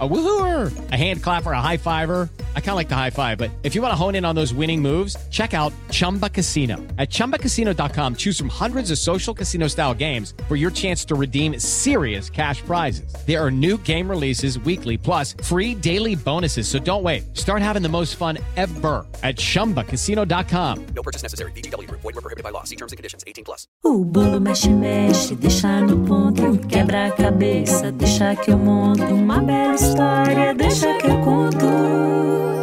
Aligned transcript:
A 0.00 0.08
woohooer, 0.08 0.90
a 0.90 0.96
hand 0.96 1.22
clapper, 1.22 1.52
a 1.52 1.60
high 1.60 1.76
fiver. 1.76 2.28
I 2.56 2.60
kind 2.60 2.70
of 2.70 2.76
like 2.76 2.88
the 2.88 2.96
high 2.96 3.10
five, 3.10 3.38
but 3.38 3.52
if 3.62 3.76
you 3.76 3.82
want 3.82 3.92
to 3.92 3.96
hone 3.96 4.16
in 4.16 4.24
on 4.24 4.34
those 4.34 4.52
winning 4.52 4.82
moves, 4.82 5.16
check 5.30 5.54
out 5.54 5.72
Chumba 5.92 6.28
Casino. 6.28 6.78
At 6.98 7.10
ChumbaCasino.com, 7.10 8.16
choose 8.16 8.36
from 8.36 8.48
hundreds 8.48 8.90
of 8.90 8.98
social 8.98 9.32
casino 9.32 9.68
style 9.68 9.94
games 9.94 10.34
for 10.48 10.56
your 10.56 10.72
chance 10.72 11.04
to 11.04 11.14
redeem 11.14 11.60
serious 11.60 12.28
cash 12.28 12.60
prizes. 12.62 13.14
There 13.24 13.40
are 13.40 13.52
new 13.52 13.78
game 13.78 14.10
releases 14.10 14.58
weekly, 14.58 14.98
plus 14.98 15.36
free 15.44 15.76
daily 15.76 16.16
bonuses. 16.16 16.66
So 16.66 16.80
don't 16.80 17.04
wait. 17.04 17.36
Start 17.36 17.62
having 17.62 17.82
the 17.82 17.88
most 17.88 18.16
fun 18.16 18.38
ever 18.56 19.06
at 19.22 19.36
ChumbaCasino.com. 19.36 20.86
No 20.86 21.02
purchase 21.04 21.22
necessary. 21.22 21.52
BGW. 21.52 21.88
Void 21.88 22.02
were 22.02 22.12
prohibited 22.14 22.42
by 22.42 22.50
law. 22.50 22.64
See 22.64 22.76
terms 22.76 22.90
and 22.90 22.96
conditions. 22.96 23.22
18 23.28 23.44
plus. 23.44 23.68
O 23.84 24.04
bolo 24.04 24.40
mexe, 24.40 24.70
mexe, 24.70 25.36
deixa 25.36 25.80
no 25.80 26.04
ponto, 26.04 26.58
quebra 26.66 27.06
a 27.06 27.10
cabeça, 27.12 27.92
deixa 27.92 28.34
que 28.34 28.50
eu 28.50 28.58
monto 28.58 29.04
uma 29.04 29.40
bela 29.40 29.83
história, 29.84 30.54
deixa 30.54 30.96
que 30.98 31.06
eu 31.06 31.20
conto. 31.20 31.66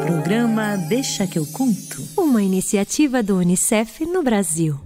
Programa 0.06 0.78
Deixa 0.90 1.28
que 1.28 1.38
eu 1.38 1.46
conto. 1.46 2.04
Uma 2.18 2.42
iniciativa 2.42 3.22
do 3.22 3.38
Unicef 3.38 4.06
no 4.06 4.24
Brasil. 4.24 4.80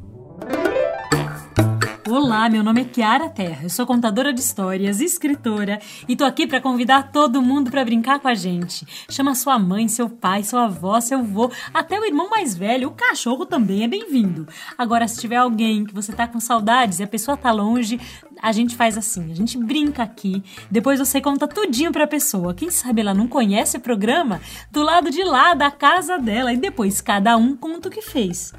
Olá, 2.08 2.48
meu 2.50 2.64
nome 2.64 2.82
é 2.82 2.86
Kiara 2.86 3.30
Terra, 3.30 3.64
eu 3.64 3.70
sou 3.70 3.84
contadora 3.84 4.32
de 4.32 4.40
histórias, 4.40 5.02
escritora 5.02 5.80
e 6.08 6.16
tô 6.16 6.24
aqui 6.24 6.46
para 6.46 6.62
convidar 6.62 7.12
todo 7.12 7.42
mundo 7.42 7.72
para 7.72 7.84
brincar 7.84 8.20
com 8.20 8.28
a 8.28 8.36
gente. 8.36 8.86
Chama 9.10 9.34
sua 9.34 9.58
mãe, 9.58 9.88
seu 9.88 10.08
pai, 10.08 10.44
sua 10.44 10.66
avó, 10.66 11.02
seu 11.02 11.18
avô, 11.18 11.52
até 11.74 12.00
o 12.00 12.06
irmão 12.06 12.30
mais 12.30 12.56
velho, 12.56 12.90
o 12.90 12.92
cachorro 12.92 13.44
também 13.44 13.84
é 13.84 13.88
bem-vindo. 13.88 14.48
Agora, 14.78 15.08
se 15.08 15.20
tiver 15.20 15.38
alguém 15.38 15.84
que 15.84 15.96
você 15.96 16.14
tá 16.14 16.28
com 16.28 16.40
saudades 16.40 17.00
e 17.00 17.04
a 17.04 17.08
pessoa 17.08 17.36
tá 17.36 17.52
longe, 17.52 18.00
a 18.40 18.52
gente 18.52 18.76
faz 18.76 19.00
assim, 19.00 19.32
a 19.32 19.36
gente 19.36 19.58
brinca 19.58 20.04
aqui, 20.04 20.44
depois 20.70 21.00
você 21.00 21.20
conta 21.20 21.48
tudinho 21.48 21.92
pra 21.92 22.06
pessoa. 22.06 22.54
Quem 22.54 22.70
sabe 22.70 23.02
ela 23.02 23.16
não 23.16 23.28
conhece 23.28 23.78
o 23.78 23.82
programa 23.82 24.40
do 24.70 24.84
lado 24.84 25.10
de 25.10 25.24
lá 25.24 25.56
da 25.56 25.72
casa 25.72 26.20
dela 26.20 26.54
e 26.54 26.58
depois 26.58 27.02
cada 27.02 27.36
um 27.36 27.58
conta 27.58 27.90
o 27.90 27.92
que 27.92 28.04
fez. 28.04 28.54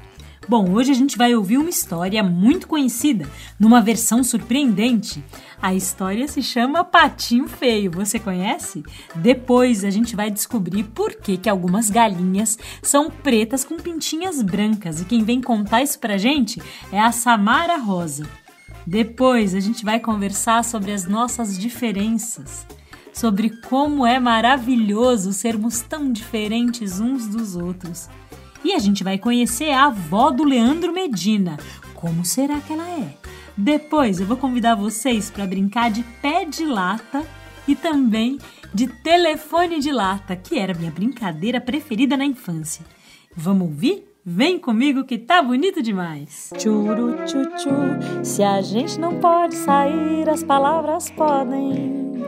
Bom, 0.49 0.71
hoje 0.71 0.91
a 0.91 0.95
gente 0.95 1.17
vai 1.17 1.35
ouvir 1.35 1.57
uma 1.57 1.69
história 1.69 2.23
muito 2.23 2.69
conhecida, 2.69 3.29
numa 3.59 3.81
versão 3.81 4.23
surpreendente. 4.23 5.21
A 5.61 5.75
história 5.75 6.25
se 6.25 6.41
chama 6.41 6.85
Patinho 6.85 7.49
Feio. 7.49 7.91
Você 7.91 8.17
conhece? 8.17 8.81
Depois 9.13 9.83
a 9.83 9.89
gente 9.89 10.15
vai 10.15 10.31
descobrir 10.31 10.85
por 10.85 11.15
que, 11.15 11.35
que 11.35 11.49
algumas 11.49 11.89
galinhas 11.89 12.57
são 12.81 13.11
pretas 13.11 13.65
com 13.65 13.75
pintinhas 13.75 14.41
brancas. 14.41 15.01
E 15.01 15.05
quem 15.05 15.21
vem 15.21 15.41
contar 15.41 15.81
isso 15.83 15.99
pra 15.99 16.17
gente 16.17 16.61
é 16.93 16.99
a 17.01 17.11
Samara 17.11 17.75
Rosa. 17.75 18.25
Depois 18.85 19.53
a 19.53 19.59
gente 19.59 19.83
vai 19.83 19.99
conversar 19.99 20.63
sobre 20.63 20.93
as 20.93 21.05
nossas 21.05 21.59
diferenças, 21.59 22.65
sobre 23.11 23.49
como 23.49 24.05
é 24.05 24.17
maravilhoso 24.17 25.33
sermos 25.33 25.81
tão 25.81 26.09
diferentes 26.09 27.01
uns 27.01 27.27
dos 27.27 27.57
outros. 27.57 28.07
E 28.63 28.73
a 28.73 28.79
gente 28.79 29.03
vai 29.03 29.17
conhecer 29.17 29.71
a 29.71 29.85
avó 29.85 30.31
do 30.31 30.43
Leandro 30.43 30.91
Medina. 30.93 31.57
Como 31.93 32.25
será 32.25 32.59
que 32.59 32.73
ela 32.73 32.87
é? 32.89 33.17
Depois 33.55 34.19
eu 34.19 34.25
vou 34.25 34.37
convidar 34.37 34.75
vocês 34.75 35.29
para 35.29 35.47
brincar 35.47 35.89
de 35.89 36.03
pé 36.21 36.45
de 36.45 36.65
lata 36.65 37.25
e 37.67 37.75
também 37.75 38.37
de 38.73 38.87
telefone 38.87 39.79
de 39.79 39.91
lata, 39.91 40.35
que 40.35 40.59
era 40.59 40.73
minha 40.73 40.91
brincadeira 40.91 41.59
preferida 41.59 42.15
na 42.15 42.25
infância. 42.25 42.85
Vamos 43.35 43.67
ouvir? 43.67 44.03
Vem 44.29 44.59
comigo 44.59 45.05
que 45.05 45.17
tá 45.17 45.41
bonito 45.41 45.81
demais. 45.81 46.51
Churu 46.59 47.15
chuchu, 47.25 48.25
se 48.25 48.43
a 48.43 48.61
gente 48.61 48.99
não 48.99 49.21
pode 49.21 49.55
sair, 49.55 50.29
as 50.29 50.43
palavras 50.43 51.09
podem. 51.11 52.25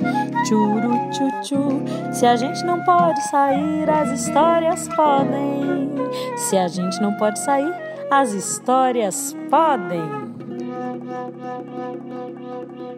Churu 0.47 0.94
chuchu, 1.11 1.83
se 2.14 2.25
a 2.25 2.38
gente 2.38 2.64
não 2.64 2.81
pode 2.86 3.21
sair, 3.30 3.89
as 3.89 4.17
histórias 4.17 4.87
podem. 4.87 5.89
Se 6.37 6.55
a 6.55 6.70
gente 6.70 7.02
não 7.02 7.17
pode 7.17 7.37
sair, 7.37 7.73
as 8.10 8.31
histórias 8.31 9.36
podem. 9.49 10.30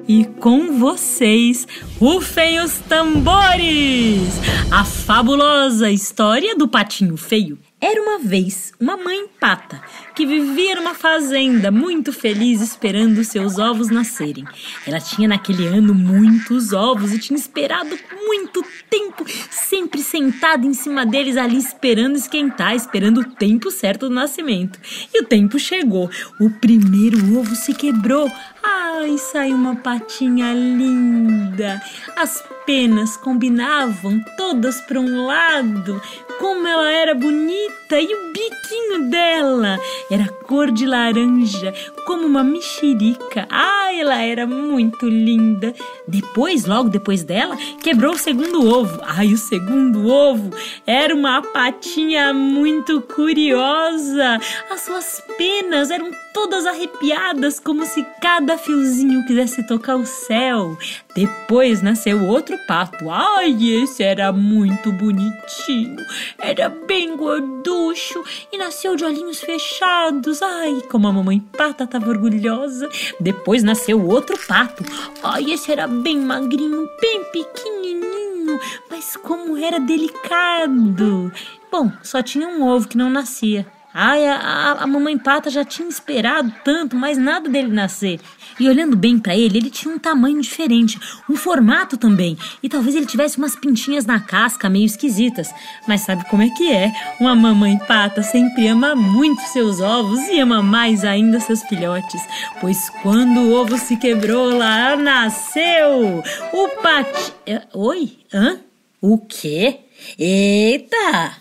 E 0.07 0.25
com 0.25 0.77
vocês, 0.77 1.67
rufem 1.99 2.59
os 2.59 2.77
tambores! 2.77 4.39
A 4.71 4.85
fabulosa 4.85 5.89
história 5.89 6.55
do 6.55 6.67
patinho 6.67 7.17
feio. 7.17 7.57
Era 7.83 7.99
uma 7.99 8.19
vez 8.19 8.71
uma 8.79 8.95
mãe 8.95 9.27
pata 9.39 9.81
que 10.15 10.23
vivia 10.23 10.75
numa 10.75 10.93
fazenda 10.93 11.71
muito 11.71 12.13
feliz 12.13 12.61
esperando 12.61 13.23
seus 13.23 13.57
ovos 13.57 13.89
nascerem. 13.89 14.45
Ela 14.85 14.99
tinha 14.99 15.27
naquele 15.27 15.65
ano 15.65 15.91
muitos 15.95 16.73
ovos 16.73 17.11
e 17.11 17.17
tinha 17.17 17.39
esperado 17.39 17.97
muito 18.27 18.63
tempo, 18.87 19.25
sempre 19.49 20.03
sentada 20.03 20.63
em 20.63 20.75
cima 20.75 21.07
deles 21.07 21.37
ali 21.37 21.57
esperando 21.57 22.17
esquentar, 22.17 22.75
esperando 22.75 23.21
o 23.21 23.25
tempo 23.25 23.71
certo 23.71 24.07
do 24.07 24.13
nascimento. 24.13 24.79
E 25.11 25.23
o 25.23 25.25
tempo 25.25 25.57
chegou. 25.57 26.07
O 26.39 26.51
primeiro 26.51 27.17
ovo 27.35 27.55
se 27.55 27.73
quebrou. 27.73 28.31
Ai, 28.63 29.17
saiu 29.17 29.55
uma 29.55 29.75
patinha 29.75 30.53
linda. 30.53 31.81
As 32.15 32.43
penas 32.65 33.17
combinavam 33.17 34.23
todas 34.37 34.79
para 34.81 34.99
um 34.99 35.25
lado. 35.25 35.99
Como 36.39 36.67
ela 36.67 36.91
era 36.91 37.13
bonita 37.13 37.99
e 37.99 38.05
o 38.05 38.31
biquinho 38.31 39.09
dela 39.09 39.79
era 40.09 40.27
cor 40.27 40.71
de 40.71 40.85
laranja, 40.85 41.73
como 42.05 42.25
uma 42.25 42.43
mexerica. 42.43 43.47
Ai, 43.49 43.99
ela 43.99 44.21
era 44.21 44.47
muito 44.47 45.07
linda. 45.07 45.73
Depois, 46.07 46.65
logo 46.65 46.89
depois 46.89 47.23
dela, 47.23 47.55
quebrou 47.83 48.13
o 48.13 48.17
segundo 48.17 48.67
ovo. 48.67 48.99
Ai, 49.03 49.33
o 49.33 49.37
segundo 49.37 50.07
ovo 50.07 50.49
era 50.85 51.13
uma 51.13 51.41
patinha 51.41 52.33
muito 52.33 53.01
curiosa. 53.01 54.39
As 54.69 54.81
suas 54.81 55.23
penas 55.37 55.91
eram 55.91 56.11
todas 56.33 56.65
arrepiadas, 56.65 57.59
como 57.59 57.85
se 57.85 58.05
cada 58.21 58.50
fiozinho 58.57 59.25
quisesse 59.25 59.63
tocar 59.63 59.95
o 59.95 60.05
céu. 60.05 60.77
Depois 61.15 61.81
nasceu 61.81 62.25
outro 62.25 62.57
pato. 62.67 63.09
Ai, 63.09 63.57
esse 63.83 64.03
era 64.03 64.31
muito 64.31 64.91
bonitinho. 64.91 65.97
Era 66.39 66.69
bem 66.69 67.15
gorducho 67.15 68.23
e 68.51 68.57
nasceu 68.57 68.95
de 68.95 69.03
olhinhos 69.03 69.39
fechados. 69.39 70.41
Ai, 70.41 70.81
como 70.89 71.07
a 71.07 71.13
mamãe 71.13 71.39
pata 71.39 71.83
estava 71.83 72.09
orgulhosa. 72.09 72.89
Depois 73.19 73.63
nasceu 73.63 74.05
outro 74.07 74.37
pato. 74.47 74.83
Ai, 75.23 75.51
esse 75.51 75.71
era 75.71 75.87
bem 75.87 76.19
magrinho, 76.19 76.89
bem 76.99 77.23
pequenininho, 77.25 78.59
mas 78.89 79.15
como 79.17 79.57
era 79.57 79.79
delicado. 79.79 81.31
Bom, 81.71 81.91
só 82.01 82.21
tinha 82.21 82.47
um 82.47 82.67
ovo 82.67 82.87
que 82.87 82.97
não 82.97 83.09
nascia. 83.09 83.65
Ai, 83.93 84.25
a, 84.25 84.77
a, 84.79 84.87
mamãe 84.87 85.17
pata 85.17 85.49
já 85.49 85.65
tinha 85.65 85.87
esperado 85.87 86.53
tanto, 86.63 86.95
mas 86.95 87.17
nada 87.17 87.49
dele 87.49 87.67
nascer. 87.67 88.21
E 88.57 88.69
olhando 88.69 88.95
bem 88.95 89.19
para 89.19 89.35
ele, 89.35 89.57
ele 89.57 89.69
tinha 89.69 89.93
um 89.93 89.99
tamanho 89.99 90.41
diferente, 90.41 90.97
um 91.29 91.35
formato 91.35 91.97
também. 91.97 92.37
E 92.63 92.69
talvez 92.69 92.95
ele 92.95 93.05
tivesse 93.05 93.37
umas 93.37 93.55
pintinhas 93.55 94.05
na 94.05 94.19
casca 94.19 94.69
meio 94.69 94.85
esquisitas. 94.85 95.53
Mas 95.87 96.01
sabe 96.01 96.23
como 96.29 96.41
é 96.41 96.49
que 96.49 96.71
é? 96.71 96.91
Uma 97.19 97.35
mamãe 97.35 97.77
pata 97.79 98.23
sempre 98.23 98.67
ama 98.67 98.95
muito 98.95 99.41
seus 99.41 99.81
ovos 99.81 100.19
e 100.29 100.39
ama 100.39 100.63
mais 100.63 101.03
ainda 101.03 101.41
seus 101.41 101.61
filhotes. 101.63 102.21
Pois 102.61 102.89
quando 103.01 103.41
o 103.41 103.53
ovo 103.53 103.77
se 103.77 103.97
quebrou, 103.97 104.57
lá 104.57 104.95
nasceu 104.95 106.23
o 106.53 106.69
pati. 106.81 107.33
Oi? 107.73 108.19
Hã? 108.33 108.59
O 109.01 109.17
quê? 109.17 109.81
Eita! 110.17 111.35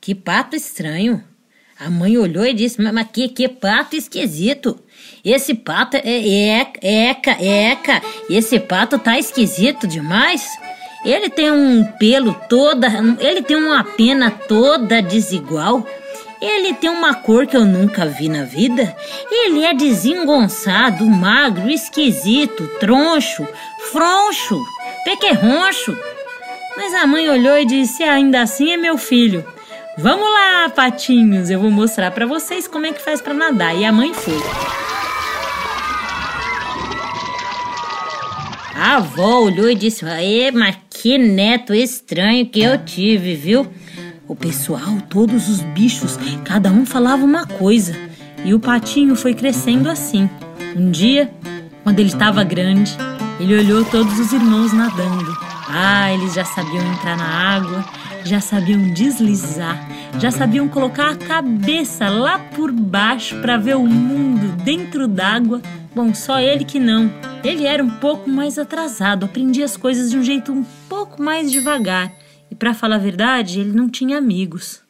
Que 0.00 0.14
pato 0.14 0.54
estranho! 0.54 1.24
A 1.84 1.90
mãe 1.90 2.16
olhou 2.16 2.46
e 2.46 2.54
disse: 2.54 2.80
Mas 2.80 3.06
que, 3.12 3.28
que 3.28 3.46
pato 3.46 3.94
esquisito! 3.94 4.80
Esse 5.22 5.54
pato 5.54 5.98
é 5.98 6.60
eca, 6.60 6.80
eca, 6.82 7.30
eca. 7.32 8.02
Esse 8.30 8.58
pato 8.58 8.98
tá 8.98 9.18
esquisito 9.18 9.86
demais. 9.86 10.46
Ele 11.04 11.28
tem 11.28 11.50
um 11.50 11.84
pelo 11.98 12.32
toda, 12.48 12.88
ele 13.20 13.42
tem 13.42 13.58
uma 13.58 13.84
pena 13.84 14.30
toda 14.30 15.02
desigual. 15.02 15.86
Ele 16.40 16.72
tem 16.72 16.88
uma 16.88 17.14
cor 17.14 17.46
que 17.46 17.56
eu 17.56 17.66
nunca 17.66 18.06
vi 18.06 18.30
na 18.30 18.44
vida. 18.44 18.96
Ele 19.30 19.62
é 19.62 19.74
desengonçado, 19.74 21.04
magro, 21.04 21.68
esquisito, 21.68 22.66
troncho, 22.80 23.46
froncho, 23.92 24.58
pequerroncho. 25.04 25.94
Mas 26.78 26.94
a 26.94 27.06
mãe 27.06 27.28
olhou 27.28 27.58
e 27.58 27.66
disse: 27.66 28.02
Ainda 28.02 28.40
assim 28.40 28.72
é 28.72 28.78
meu 28.78 28.96
filho. 28.96 29.44
Vamos 29.96 30.26
lá, 30.28 30.68
patinhos, 30.70 31.50
eu 31.50 31.60
vou 31.60 31.70
mostrar 31.70 32.10
para 32.10 32.26
vocês 32.26 32.66
como 32.66 32.84
é 32.84 32.92
que 32.92 33.00
faz 33.00 33.22
para 33.22 33.32
nadar. 33.32 33.76
E 33.76 33.84
a 33.84 33.92
mãe 33.92 34.12
foi. 34.12 34.42
A 38.74 38.96
avó 38.96 39.42
olhou 39.42 39.70
e 39.70 39.74
disse: 39.76 40.04
Ê, 40.04 40.50
mas 40.50 40.76
que 40.90 41.16
neto 41.16 41.72
estranho 41.72 42.44
que 42.46 42.60
eu 42.60 42.76
tive, 42.84 43.36
viu? 43.36 43.66
O 44.26 44.34
pessoal, 44.34 45.00
todos 45.08 45.48
os 45.48 45.60
bichos, 45.60 46.18
cada 46.44 46.70
um 46.70 46.84
falava 46.84 47.24
uma 47.24 47.46
coisa. 47.46 47.94
E 48.44 48.52
o 48.52 48.58
patinho 48.58 49.14
foi 49.14 49.32
crescendo 49.32 49.88
assim. 49.88 50.28
Um 50.76 50.90
dia, 50.90 51.30
quando 51.84 52.00
ele 52.00 52.08
estava 52.08 52.42
grande, 52.42 52.96
ele 53.38 53.56
olhou 53.56 53.84
todos 53.84 54.18
os 54.18 54.32
irmãos 54.32 54.72
nadando. 54.72 55.36
Ah, 55.68 56.12
eles 56.12 56.34
já 56.34 56.44
sabiam 56.44 56.84
entrar 56.92 57.16
na 57.16 57.24
água, 57.24 57.84
já 58.24 58.40
sabiam 58.40 58.92
deslizar, 58.92 59.86
já 60.18 60.30
sabiam 60.30 60.68
colocar 60.68 61.10
a 61.10 61.16
cabeça 61.16 62.08
lá 62.08 62.38
por 62.38 62.72
baixo 62.72 63.40
para 63.40 63.56
ver 63.56 63.76
o 63.76 63.86
mundo 63.86 64.56
dentro 64.62 65.06
d'água. 65.06 65.60
Bom, 65.94 66.12
só 66.14 66.40
ele 66.40 66.64
que 66.64 66.80
não. 66.80 67.12
Ele 67.44 67.66
era 67.66 67.84
um 67.84 67.90
pouco 67.90 68.28
mais 68.28 68.58
atrasado, 68.58 69.26
aprendia 69.26 69.64
as 69.64 69.76
coisas 69.76 70.10
de 70.10 70.18
um 70.18 70.22
jeito 70.22 70.52
um 70.52 70.64
pouco 70.88 71.22
mais 71.22 71.52
devagar. 71.52 72.10
E 72.50 72.54
para 72.54 72.74
falar 72.74 72.96
a 72.96 72.98
verdade, 72.98 73.60
ele 73.60 73.72
não 73.72 73.88
tinha 73.88 74.18
amigos. 74.18 74.82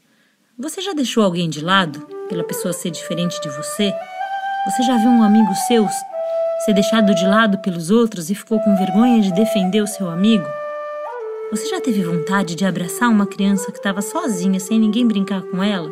Você 0.59 0.81
já 0.81 0.93
deixou 0.93 1.25
alguém 1.25 1.51
de 1.51 1.61
lado 1.61 2.07
pela 2.29 2.45
pessoa 2.45 2.73
ser 2.73 2.91
diferente 2.91 3.41
de 3.43 3.49
você? 3.49 3.93
Você 4.67 4.83
já 4.85 4.97
viu 4.97 5.11
um 5.11 5.23
amigo 5.23 5.53
seu 5.67 5.87
ser 6.65 6.73
deixado 6.73 7.15
de 7.15 7.27
lado 7.27 7.59
pelos 7.59 7.91
outros 7.91 8.31
e 8.31 8.35
ficou 8.35 8.59
com 8.61 8.77
vergonha 8.77 9.21
de 9.21 9.33
defender 9.33 9.83
o 9.83 9.87
seu 9.87 10.09
amigo? 10.09 10.47
Você 11.55 11.69
já 11.69 11.81
teve 11.81 12.03
vontade 12.03 12.57
de 12.57 12.65
abraçar 12.65 13.09
uma 13.09 13.27
criança 13.27 13.71
que 13.71 13.79
estava 13.79 14.03
sozinha, 14.03 14.59
sem 14.59 14.77
ninguém 14.77 15.07
brincar 15.07 15.41
com 15.41 15.63
ela? 15.63 15.89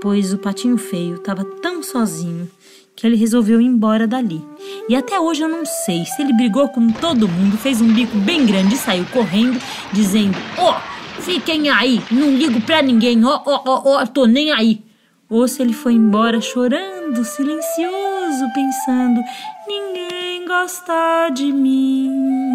Pois 0.00 0.32
o 0.32 0.38
patinho 0.38 0.78
feio 0.78 1.16
estava 1.16 1.44
tão 1.44 1.82
sozinho 1.82 2.48
que 2.94 3.04
ele 3.04 3.16
resolveu 3.16 3.60
ir 3.60 3.64
embora 3.64 4.06
dali. 4.06 4.40
E 4.88 4.94
até 4.94 5.18
hoje 5.18 5.42
eu 5.42 5.48
não 5.48 5.66
sei 5.66 6.04
se 6.04 6.22
ele 6.22 6.32
brigou 6.32 6.68
com 6.68 6.92
todo 6.92 7.26
mundo, 7.26 7.58
fez 7.58 7.80
um 7.80 7.92
bico 7.92 8.16
bem 8.18 8.46
grande 8.46 8.76
e 8.76 8.78
saiu 8.78 9.04
correndo, 9.06 9.60
dizendo: 9.92 10.38
Ó, 10.56 10.70
oh, 10.76 11.22
fiquem 11.22 11.68
aí, 11.70 12.00
não 12.08 12.30
ligo 12.36 12.60
pra 12.60 12.80
ninguém, 12.80 13.24
ó, 13.24 13.42
ó, 13.44 13.62
ó, 13.66 13.82
ó, 13.84 14.06
tô 14.06 14.26
nem 14.26 14.52
aí. 14.52 14.84
Ou 15.28 15.48
se 15.48 15.60
ele 15.60 15.72
foi 15.72 15.94
embora 15.94 16.40
chorando, 16.40 17.24
silencioso, 17.24 18.46
pensando: 18.54 19.20
ninguém 19.66 20.46
gosta 20.46 21.30
de 21.34 21.52
mim, 21.52 22.47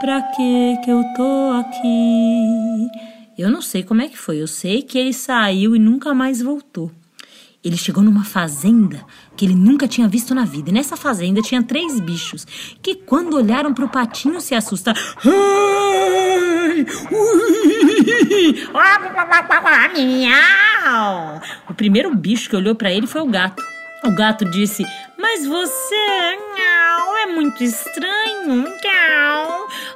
pra 0.00 0.22
que 0.22 0.76
que 0.84 0.90
eu 0.90 1.02
tô 1.16 1.50
aqui? 1.60 2.88
Eu 3.36 3.50
não 3.50 3.60
sei 3.60 3.82
como 3.82 4.02
é 4.02 4.08
que 4.08 4.16
foi, 4.18 4.40
eu 4.40 4.46
sei 4.46 4.82
que 4.82 4.98
ele 4.98 5.12
saiu 5.12 5.74
e 5.74 5.78
nunca 5.78 6.14
mais 6.14 6.40
voltou. 6.40 6.90
Ele 7.64 7.76
chegou 7.78 8.02
numa 8.02 8.24
fazenda 8.24 9.04
que 9.36 9.44
ele 9.44 9.54
nunca 9.54 9.88
tinha 9.88 10.06
visto 10.06 10.34
na 10.34 10.44
vida. 10.44 10.68
E 10.68 10.72
nessa 10.72 10.96
fazenda 10.98 11.40
tinha 11.40 11.62
três 11.62 11.98
bichos 11.98 12.46
que, 12.82 12.94
quando 12.94 13.34
olharam 13.34 13.72
pro 13.72 13.88
patinho, 13.88 14.38
se 14.40 14.54
assustaram. 14.54 15.00
O 21.68 21.74
primeiro 21.74 22.14
bicho 22.14 22.50
que 22.50 22.56
olhou 22.56 22.74
para 22.74 22.92
ele 22.92 23.06
foi 23.06 23.22
o 23.22 23.26
gato. 23.26 23.62
O 24.04 24.10
gato 24.10 24.44
disse: 24.44 24.84
Mas 25.18 25.46
você 25.46 25.94
é 27.16 27.26
muito 27.26 27.64
estranho. 27.64 28.64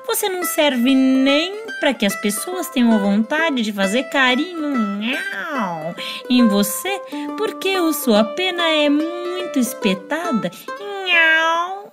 Você 0.08 0.26
não 0.26 0.42
serve 0.42 0.94
nem 0.94 1.66
para 1.80 1.92
que 1.92 2.06
as 2.06 2.16
pessoas 2.16 2.70
tenham 2.70 2.98
vontade 2.98 3.60
de 3.62 3.70
fazer 3.70 4.04
carinho 4.04 4.70
não, 4.70 5.94
em 6.30 6.48
você, 6.48 6.98
porque 7.36 7.68
a 7.68 7.92
sua 7.92 8.24
pena 8.24 8.62
é 8.70 8.88
muito 8.88 9.58
espetada. 9.58 10.50
Não. 10.80 11.92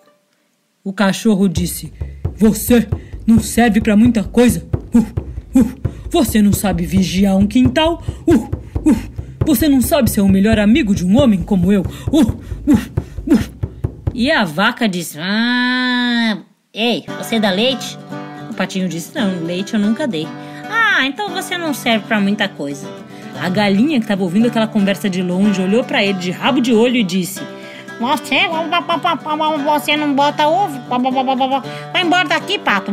O 0.82 0.94
cachorro 0.94 1.50
disse: 1.50 1.92
Você 2.38 2.88
não 3.28 3.42
serve 3.42 3.82
para 3.82 3.98
muita 3.98 4.24
coisa. 4.24 4.66
Uh, 4.94 5.60
uh, 5.60 5.82
você 6.10 6.42
não 6.42 6.54
sabe 6.54 6.86
vigiar 6.86 7.36
um 7.36 7.46
quintal. 7.46 8.02
Uh, 8.26 8.46
uh 8.90 9.16
você 9.46 9.68
não 9.68 9.82
sabe 9.82 10.10
ser 10.10 10.22
o 10.22 10.28
melhor 10.30 10.58
amigo 10.58 10.96
de 10.96 11.06
um 11.06 11.18
homem 11.18 11.44
como 11.44 11.72
eu. 11.72 11.82
Uh, 12.12 12.22
uh, 12.22 13.34
uh. 13.34 13.56
E 14.14 14.32
a 14.32 14.46
vaca 14.46 14.88
disse: 14.88 15.20
Ah, 15.20 16.45
ei, 16.76 17.06
você 17.18 17.40
dá 17.40 17.50
leite? 17.52 17.98
O 18.52 18.54
patinho 18.54 18.88
disse: 18.88 19.16
Não, 19.16 19.44
leite 19.44 19.74
eu 19.74 19.80
nunca 19.80 20.08
dei. 20.08 20.28
Ah, 20.70 21.06
então 21.06 21.30
você 21.30 21.58
não 21.58 21.74
serve 21.74 22.06
para 22.06 22.20
muita 22.20 22.48
coisa. 22.50 22.88
A 23.42 23.50
galinha 23.50 24.00
que 24.00 24.06
estava 24.06 24.24
ouvindo 24.24 24.48
aquela 24.48 24.68
conversa 24.68 25.10
de 25.10 25.22
longe 25.22 25.62
olhou 25.62 25.84
para 25.84 26.04
ele 26.04 26.20
de 26.20 26.32
rabo 26.32 26.60
de 26.62 26.74
olho 26.74 26.98
e 26.98 27.04
disse: 27.04 27.42
Você, 28.00 28.42
você 29.64 29.98
não 29.98 30.14
bota 30.14 30.48
ovo? 30.48 30.80
Vai 31.92 32.02
embora 32.04 32.28
daqui, 32.28 32.60
pato. 32.60 32.92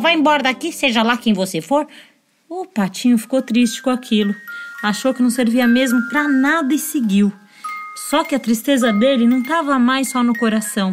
Vai 0.00 0.14
embora 0.14 0.42
daqui, 0.42 0.72
seja 0.72 1.02
lá 1.02 1.16
quem 1.16 1.32
você 1.34 1.60
for. 1.60 1.86
O 2.48 2.64
patinho 2.64 3.18
ficou 3.18 3.42
triste 3.42 3.82
com 3.82 3.90
aquilo 3.90 4.34
achou 4.84 5.14
que 5.14 5.22
não 5.22 5.30
servia 5.30 5.66
mesmo 5.66 6.00
para 6.08 6.28
nada 6.28 6.74
e 6.74 6.78
seguiu. 6.78 7.32
Só 8.10 8.22
que 8.22 8.34
a 8.34 8.38
tristeza 8.38 8.92
dele 8.92 9.26
não 9.26 9.40
estava 9.40 9.78
mais 9.78 10.10
só 10.10 10.22
no 10.22 10.36
coração, 10.36 10.92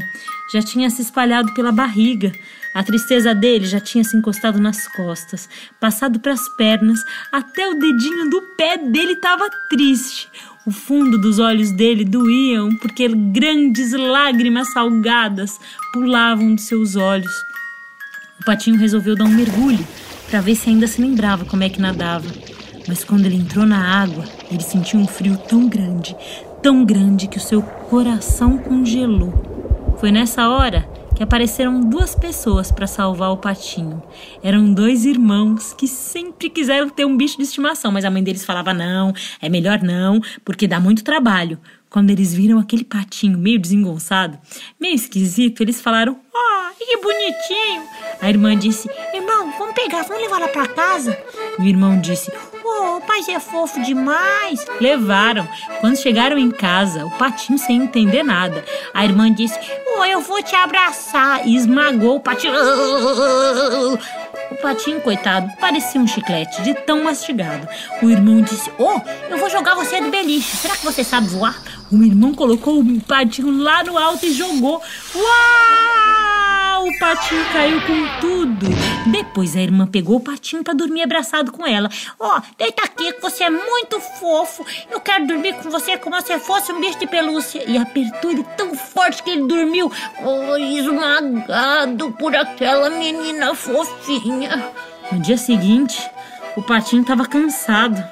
já 0.53 0.61
tinha 0.61 0.89
se 0.89 1.01
espalhado 1.01 1.53
pela 1.53 1.71
barriga. 1.71 2.31
A 2.73 2.83
tristeza 2.83 3.35
dele 3.35 3.65
já 3.65 3.79
tinha 3.79 4.03
se 4.03 4.15
encostado 4.15 4.59
nas 4.59 4.87
costas, 4.87 5.49
passado 5.79 6.19
para 6.19 6.33
as 6.33 6.47
pernas, 6.55 6.99
até 7.31 7.67
o 7.67 7.73
dedinho 7.73 8.29
do 8.29 8.41
pé 8.55 8.77
dele 8.77 9.13
estava 9.13 9.49
triste. 9.69 10.29
O 10.65 10.71
fundo 10.71 11.17
dos 11.17 11.39
olhos 11.39 11.71
dele 11.71 12.05
doíam 12.05 12.75
porque 12.75 13.07
grandes 13.07 13.91
lágrimas 13.93 14.71
salgadas 14.71 15.59
pulavam 15.91 16.55
de 16.55 16.61
seus 16.61 16.95
olhos. 16.95 17.33
O 18.39 18.45
patinho 18.45 18.77
resolveu 18.77 19.15
dar 19.15 19.25
um 19.25 19.35
mergulho 19.35 19.85
para 20.29 20.39
ver 20.39 20.55
se 20.55 20.69
ainda 20.69 20.87
se 20.87 21.01
lembrava 21.01 21.45
como 21.45 21.63
é 21.63 21.69
que 21.69 21.81
nadava. 21.81 22.27
Mas 22.87 23.03
quando 23.03 23.25
ele 23.25 23.35
entrou 23.35 23.65
na 23.65 24.01
água, 24.01 24.23
ele 24.49 24.63
sentiu 24.63 24.99
um 24.99 25.07
frio 25.07 25.37
tão 25.37 25.67
grande, 25.67 26.15
tão 26.61 26.85
grande 26.85 27.27
que 27.27 27.37
o 27.37 27.41
seu 27.41 27.61
coração 27.61 28.57
congelou. 28.57 29.70
Foi 30.01 30.11
nessa 30.11 30.49
hora 30.49 30.89
que 31.15 31.21
apareceram 31.21 31.79
duas 31.79 32.15
pessoas 32.15 32.71
para 32.71 32.87
salvar 32.87 33.29
o 33.29 33.37
patinho. 33.37 34.01
Eram 34.41 34.73
dois 34.73 35.05
irmãos 35.05 35.73
que 35.73 35.87
sempre 35.87 36.49
quiseram 36.49 36.89
ter 36.89 37.05
um 37.05 37.15
bicho 37.15 37.37
de 37.37 37.43
estimação, 37.43 37.91
mas 37.91 38.03
a 38.03 38.09
mãe 38.09 38.23
deles 38.23 38.43
falava: 38.43 38.73
não, 38.73 39.13
é 39.39 39.47
melhor 39.47 39.83
não, 39.83 40.19
porque 40.43 40.67
dá 40.67 40.79
muito 40.79 41.03
trabalho. 41.03 41.59
Quando 41.87 42.09
eles 42.09 42.33
viram 42.33 42.57
aquele 42.57 42.83
patinho 42.83 43.37
meio 43.37 43.59
desengonçado, 43.59 44.39
meio 44.79 44.95
esquisito, 44.95 45.61
eles 45.61 45.79
falaram: 45.79 46.19
Ah, 46.33 46.71
oh, 46.71 46.83
que 46.83 46.97
bonitinho! 46.97 47.83
A 48.19 48.27
irmã 48.27 48.57
disse: 48.57 48.89
Irmão, 49.13 49.53
vamos 49.55 49.75
pegar, 49.75 50.01
vamos 50.01 50.23
levar 50.23 50.39
lá 50.39 50.47
para 50.47 50.67
casa. 50.67 51.15
O 51.61 51.63
irmão 51.63 51.99
disse: 51.99 52.33
Oh, 52.65 52.97
o 52.97 53.01
pai 53.01 53.19
é 53.29 53.39
fofo 53.39 53.79
demais. 53.83 54.65
Levaram. 54.79 55.47
Quando 55.79 55.95
chegaram 55.95 56.39
em 56.39 56.49
casa, 56.49 57.05
o 57.05 57.11
patinho 57.11 57.59
sem 57.59 57.83
entender 57.83 58.23
nada. 58.23 58.65
A 58.95 59.05
irmã 59.05 59.31
disse: 59.31 59.59
Oh, 59.95 60.03
eu 60.03 60.21
vou 60.21 60.41
te 60.41 60.55
abraçar. 60.55 61.47
E 61.47 61.55
esmagou 61.55 62.15
o 62.15 62.19
patinho. 62.19 62.53
O 64.49 64.55
patinho, 64.55 65.01
coitado, 65.01 65.51
parecia 65.59 66.01
um 66.01 66.07
chiclete 66.07 66.63
de 66.63 66.73
tão 66.73 67.03
mastigado. 67.03 67.67
O 68.01 68.09
irmão 68.09 68.41
disse: 68.41 68.71
Oh, 68.79 68.99
eu 69.29 69.37
vou 69.37 69.49
jogar 69.49 69.75
você 69.75 70.01
do 70.01 70.09
beliche. 70.09 70.57
Será 70.57 70.75
que 70.75 70.83
você 70.83 71.03
sabe 71.03 71.27
voar? 71.27 71.61
O 71.91 72.03
irmão 72.03 72.33
colocou 72.33 72.79
o 72.79 73.01
patinho 73.01 73.51
lá 73.61 73.83
no 73.83 73.99
alto 73.99 74.25
e 74.25 74.33
jogou. 74.33 74.81
Uau! 75.13 75.90
O 76.91 76.99
patinho 76.99 77.45
caiu 77.53 77.81
com 77.83 78.19
tudo. 78.19 78.65
Depois 79.09 79.55
a 79.55 79.61
irmã 79.61 79.87
pegou 79.87 80.17
o 80.17 80.19
patinho 80.19 80.61
para 80.61 80.73
dormir 80.73 81.03
abraçado 81.03 81.49
com 81.49 81.65
ela. 81.65 81.89
Ó, 82.19 82.37
oh, 82.37 82.41
deita 82.57 82.83
aqui 82.83 83.13
que 83.13 83.21
você 83.21 83.45
é 83.45 83.49
muito 83.49 83.97
fofo. 84.01 84.65
Eu 84.89 84.99
quero 84.99 85.25
dormir 85.25 85.53
com 85.53 85.69
você 85.69 85.97
como 85.97 86.19
se 86.21 86.37
fosse 86.39 86.73
um 86.73 86.81
bicho 86.81 86.99
de 86.99 87.07
pelúcia. 87.07 87.63
E 87.65 87.77
apertou 87.77 88.31
ele 88.31 88.43
tão 88.57 88.75
forte 88.75 89.23
que 89.23 89.29
ele 89.29 89.47
dormiu, 89.47 89.89
oh, 90.21 90.57
esmagado 90.57 92.11
por 92.11 92.35
aquela 92.35 92.89
menina 92.89 93.55
fofinha. 93.55 94.69
No 95.13 95.19
dia 95.19 95.37
seguinte, 95.37 95.97
o 96.57 96.61
patinho 96.61 97.03
estava 97.03 97.25
cansado 97.25 98.03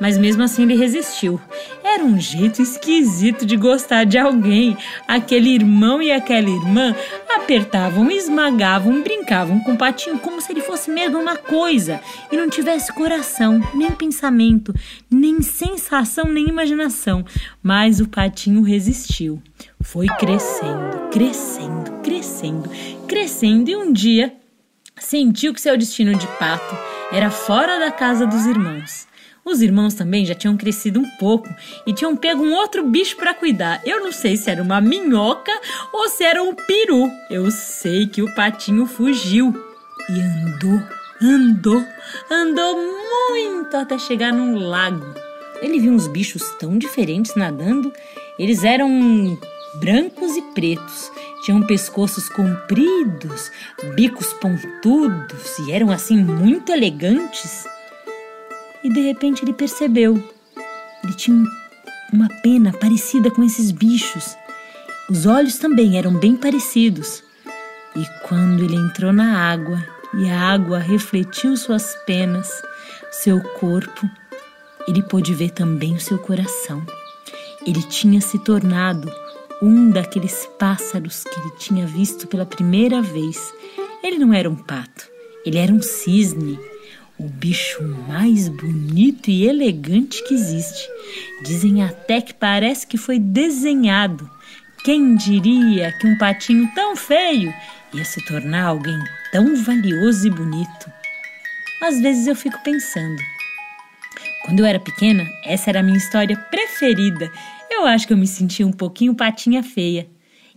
mas 0.00 0.18
mesmo 0.18 0.42
assim 0.42 0.62
ele 0.62 0.76
resistiu. 0.76 1.40
Era 1.94 2.02
um 2.02 2.18
jeito 2.18 2.60
esquisito 2.60 3.46
de 3.46 3.56
gostar 3.56 4.02
de 4.02 4.18
alguém. 4.18 4.76
Aquele 5.06 5.50
irmão 5.50 6.02
e 6.02 6.10
aquela 6.10 6.50
irmã 6.50 6.92
apertavam, 7.36 8.10
esmagavam, 8.10 9.00
brincavam 9.00 9.60
com 9.60 9.74
o 9.74 9.76
patinho 9.76 10.18
como 10.18 10.40
se 10.40 10.50
ele 10.50 10.60
fosse 10.60 10.90
mesmo 10.90 11.20
uma 11.20 11.36
coisa 11.36 12.00
e 12.32 12.36
não 12.36 12.50
tivesse 12.50 12.92
coração, 12.92 13.60
nem 13.72 13.92
pensamento, 13.92 14.74
nem 15.08 15.40
sensação, 15.40 16.24
nem 16.24 16.48
imaginação. 16.48 17.24
Mas 17.62 18.00
o 18.00 18.08
patinho 18.08 18.62
resistiu. 18.62 19.40
Foi 19.80 20.08
crescendo, 20.18 21.10
crescendo, 21.12 21.92
crescendo, 22.02 22.70
crescendo 23.06 23.70
e 23.70 23.76
um 23.76 23.92
dia 23.92 24.34
sentiu 24.98 25.54
que 25.54 25.60
seu 25.60 25.76
destino 25.78 26.16
de 26.16 26.26
pato 26.38 26.76
era 27.12 27.30
fora 27.30 27.78
da 27.78 27.92
casa 27.92 28.26
dos 28.26 28.46
irmãos. 28.46 29.06
Os 29.44 29.60
irmãos 29.60 29.92
também 29.92 30.24
já 30.24 30.34
tinham 30.34 30.56
crescido 30.56 31.00
um 31.00 31.10
pouco 31.18 31.48
e 31.86 31.92
tinham 31.92 32.16
pego 32.16 32.42
um 32.42 32.54
outro 32.54 32.82
bicho 32.88 33.14
para 33.16 33.34
cuidar. 33.34 33.82
Eu 33.84 34.00
não 34.00 34.10
sei 34.10 34.38
se 34.38 34.50
era 34.50 34.62
uma 34.62 34.80
minhoca 34.80 35.52
ou 35.92 36.08
se 36.08 36.24
era 36.24 36.42
um 36.42 36.54
peru. 36.54 37.10
Eu 37.28 37.50
sei 37.50 38.06
que 38.06 38.22
o 38.22 38.34
patinho 38.34 38.86
fugiu 38.86 39.52
e 40.08 40.20
andou, 40.20 40.82
andou, 41.22 41.84
andou 42.30 42.76
muito 43.20 43.76
até 43.76 43.98
chegar 43.98 44.32
num 44.32 44.58
lago. 44.58 45.04
Ele 45.60 45.78
viu 45.78 45.92
uns 45.92 46.06
bichos 46.08 46.42
tão 46.58 46.76
diferentes 46.76 47.34
nadando 47.36 47.92
Eles 48.38 48.64
eram 48.64 49.38
brancos 49.76 50.36
e 50.36 50.42
pretos, 50.54 51.10
tinham 51.42 51.66
pescoços 51.66 52.28
compridos, 52.28 53.50
bicos 53.94 54.32
pontudos 54.34 55.58
e 55.60 55.72
eram 55.72 55.90
assim 55.90 56.16
muito 56.16 56.72
elegantes. 56.72 57.73
E 58.84 58.90
de 58.90 59.00
repente 59.00 59.42
ele 59.42 59.54
percebeu. 59.54 60.22
Ele 61.02 61.14
tinha 61.14 61.42
uma 62.12 62.28
pena 62.42 62.72
parecida 62.72 63.30
com 63.30 63.42
esses 63.42 63.70
bichos. 63.70 64.36
Os 65.10 65.26
olhos 65.26 65.56
também 65.56 65.98
eram 65.98 66.14
bem 66.14 66.36
parecidos. 66.36 67.22
E 67.96 68.04
quando 68.28 68.62
ele 68.62 68.76
entrou 68.76 69.12
na 69.12 69.50
água 69.50 69.82
e 70.14 70.28
a 70.28 70.52
água 70.52 70.78
refletiu 70.78 71.56
suas 71.56 71.96
penas, 72.06 72.62
seu 73.10 73.40
corpo, 73.40 74.08
ele 74.86 75.02
pôde 75.02 75.34
ver 75.34 75.50
também 75.50 75.94
o 75.94 76.00
seu 76.00 76.18
coração. 76.18 76.84
Ele 77.66 77.82
tinha 77.82 78.20
se 78.20 78.38
tornado 78.38 79.10
um 79.62 79.90
daqueles 79.90 80.46
pássaros 80.58 81.24
que 81.24 81.40
ele 81.40 81.50
tinha 81.58 81.86
visto 81.86 82.26
pela 82.26 82.44
primeira 82.44 83.00
vez. 83.00 83.52
Ele 84.02 84.18
não 84.18 84.34
era 84.34 84.50
um 84.50 84.56
pato, 84.56 85.08
ele 85.44 85.58
era 85.58 85.72
um 85.72 85.80
cisne, 85.80 86.58
o 87.18 87.28
bicho 87.28 87.82
mais 88.08 88.48
bonito 88.48 89.30
e 89.30 89.46
elegante 89.46 90.22
que 90.24 90.34
existe. 90.34 90.88
Dizem 91.42 91.82
até 91.82 92.20
que 92.20 92.34
parece 92.34 92.86
que 92.86 92.96
foi 92.96 93.18
desenhado. 93.18 94.28
Quem 94.84 95.14
diria 95.16 95.92
que 95.92 96.06
um 96.06 96.18
patinho 96.18 96.70
tão 96.74 96.94
feio 96.96 97.54
ia 97.92 98.04
se 98.04 98.24
tornar 98.26 98.64
alguém 98.64 98.98
tão 99.32 99.56
valioso 99.56 100.26
e 100.26 100.30
bonito? 100.30 100.92
Às 101.80 102.00
vezes 102.00 102.26
eu 102.26 102.34
fico 102.34 102.62
pensando. 102.62 103.22
Quando 104.44 104.60
eu 104.60 104.66
era 104.66 104.78
pequena, 104.78 105.26
essa 105.44 105.70
era 105.70 105.80
a 105.80 105.82
minha 105.82 105.96
história 105.96 106.36
preferida 106.36 107.30
eu 107.74 107.86
acho 107.86 108.06
que 108.06 108.12
eu 108.12 108.16
me 108.16 108.26
senti 108.26 108.64
um 108.64 108.72
pouquinho 108.72 109.14
patinha 109.14 109.62
feia. 109.62 110.08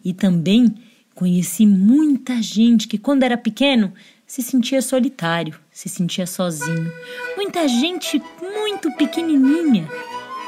E 0.03 0.13
também 0.13 0.73
conheci 1.15 1.65
muita 1.65 2.41
gente 2.41 2.87
que, 2.87 2.97
quando 2.97 3.23
era 3.23 3.37
pequeno, 3.37 3.93
se 4.25 4.41
sentia 4.41 4.81
solitário, 4.81 5.59
se 5.77 5.88
sentia 5.88 6.25
sozinho. 6.25 6.91
Muita 7.36 7.67
gente 7.67 8.19
muito 8.41 8.91
pequenininha 8.93 9.88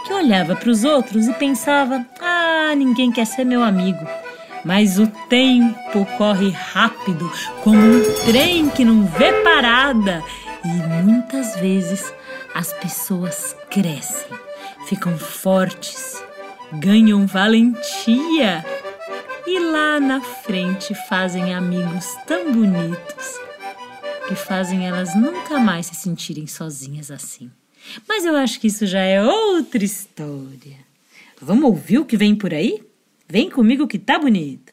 que 0.03 0.11
olhava 0.11 0.55
para 0.55 0.71
os 0.71 0.83
outros 0.83 1.27
e 1.27 1.33
pensava: 1.33 2.03
ah, 2.19 2.73
ninguém 2.75 3.11
quer 3.11 3.25
ser 3.25 3.45
meu 3.45 3.61
amigo. 3.61 4.03
Mas 4.65 4.97
o 4.97 5.05
tempo 5.29 6.03
corre 6.17 6.49
rápido, 6.49 7.31
como 7.63 7.77
um 7.77 8.01
trem 8.25 8.69
que 8.69 8.83
não 8.83 9.05
vê 9.05 9.31
parada. 9.43 10.23
E 10.65 11.03
muitas 11.03 11.55
vezes 11.57 12.11
as 12.55 12.73
pessoas 12.73 13.55
crescem, 13.69 14.35
ficam 14.87 15.15
fortes 15.15 16.17
ganham 16.71 17.25
valentia 17.25 18.63
e 19.47 19.59
lá 19.59 19.99
na 19.99 20.21
frente 20.21 20.93
fazem 21.07 21.55
amigos 21.55 22.15
tão 22.27 22.51
bonitos 22.51 23.48
que 24.29 24.35
fazem 24.35 24.85
elas 24.85 25.15
nunca 25.15 25.57
mais 25.57 25.87
se 25.87 25.95
sentirem 25.95 26.45
sozinhas 26.45 27.09
assim. 27.09 27.49
Mas 28.07 28.25
eu 28.25 28.35
acho 28.35 28.59
que 28.59 28.67
isso 28.67 28.85
já 28.85 29.01
é 29.01 29.23
outra 29.23 29.83
história. 29.83 30.77
Vamos 31.41 31.63
ouvir 31.63 31.97
o 31.97 32.05
que 32.05 32.15
vem 32.15 32.35
por 32.35 32.53
aí? 32.53 32.79
Vem 33.27 33.49
comigo 33.49 33.87
que 33.87 33.97
tá 33.97 34.19
bonito. 34.19 34.71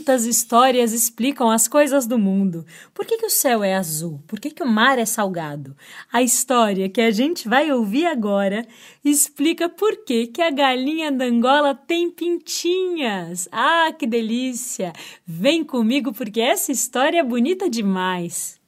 Muitas 0.00 0.24
histórias 0.24 0.94
explicam 0.94 1.50
as 1.50 1.68
coisas 1.68 2.06
do 2.06 2.18
mundo. 2.18 2.64
Por 2.94 3.04
que, 3.04 3.18
que 3.18 3.26
o 3.26 3.30
céu 3.30 3.62
é 3.62 3.76
azul? 3.76 4.18
Por 4.26 4.40
que, 4.40 4.50
que 4.50 4.62
o 4.62 4.66
mar 4.66 4.98
é 4.98 5.04
salgado? 5.04 5.76
A 6.10 6.22
história 6.22 6.88
que 6.88 7.02
a 7.02 7.10
gente 7.10 7.46
vai 7.46 7.70
ouvir 7.70 8.06
agora 8.06 8.66
explica 9.04 9.68
por 9.68 10.02
que, 10.02 10.28
que 10.28 10.40
a 10.40 10.50
galinha 10.50 11.12
da 11.12 11.26
Angola 11.26 11.74
tem 11.74 12.10
pintinhas. 12.10 13.46
Ah, 13.52 13.92
que 13.92 14.06
delícia! 14.06 14.94
Vem 15.26 15.62
comigo 15.62 16.14
porque 16.14 16.40
essa 16.40 16.72
história 16.72 17.18
é 17.18 17.22
bonita 17.22 17.68
demais. 17.68 18.58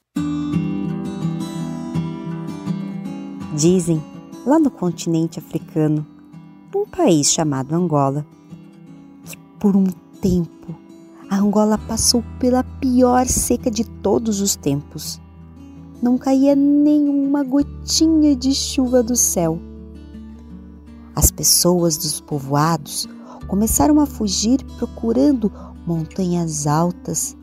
Dizem, 3.57 4.03
lá 4.45 4.59
no 4.59 4.71
continente 4.71 5.39
africano, 5.39 6.07
um 6.77 6.85
país 6.85 7.33
chamado 7.33 7.75
Angola, 7.75 8.27
que 9.25 9.39
por 9.59 9.75
um 9.75 9.87
tempo 10.21 10.82
a 11.33 11.39
Angola 11.39 11.79
passou 11.79 12.23
pela 12.39 12.62
pior 12.62 13.27
seca 13.27 13.71
de 13.71 13.85
todos 13.85 14.43
os 14.43 14.55
tempos. 14.55 15.19
Não 16.03 16.19
caía 16.19 16.55
nenhuma 16.55 17.43
gotinha 17.43 18.37
de 18.37 18.55
chuva 18.55 19.03
do 19.03 19.17
céu. 19.17 19.59
As 21.17 21.31
pessoas 21.31 21.97
dos 21.97 22.21
povoados 22.21 23.09
começaram 23.49 23.99
a 23.99 24.05
fugir 24.05 24.62
procurando 24.77 25.51
montanhas 25.87 26.67
altas, 26.67 27.35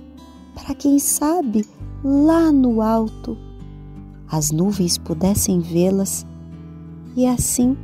para 0.53 0.75
quem 0.75 1.00
sabe 1.00 1.65
lá 2.03 2.51
no 2.51 2.84
alto 2.84 3.36
as 4.31 4.51
nuvens 4.51 5.00
pudessem 5.00 5.62
vê-las 5.62 6.27
e 7.15 7.25
assim 7.25 7.75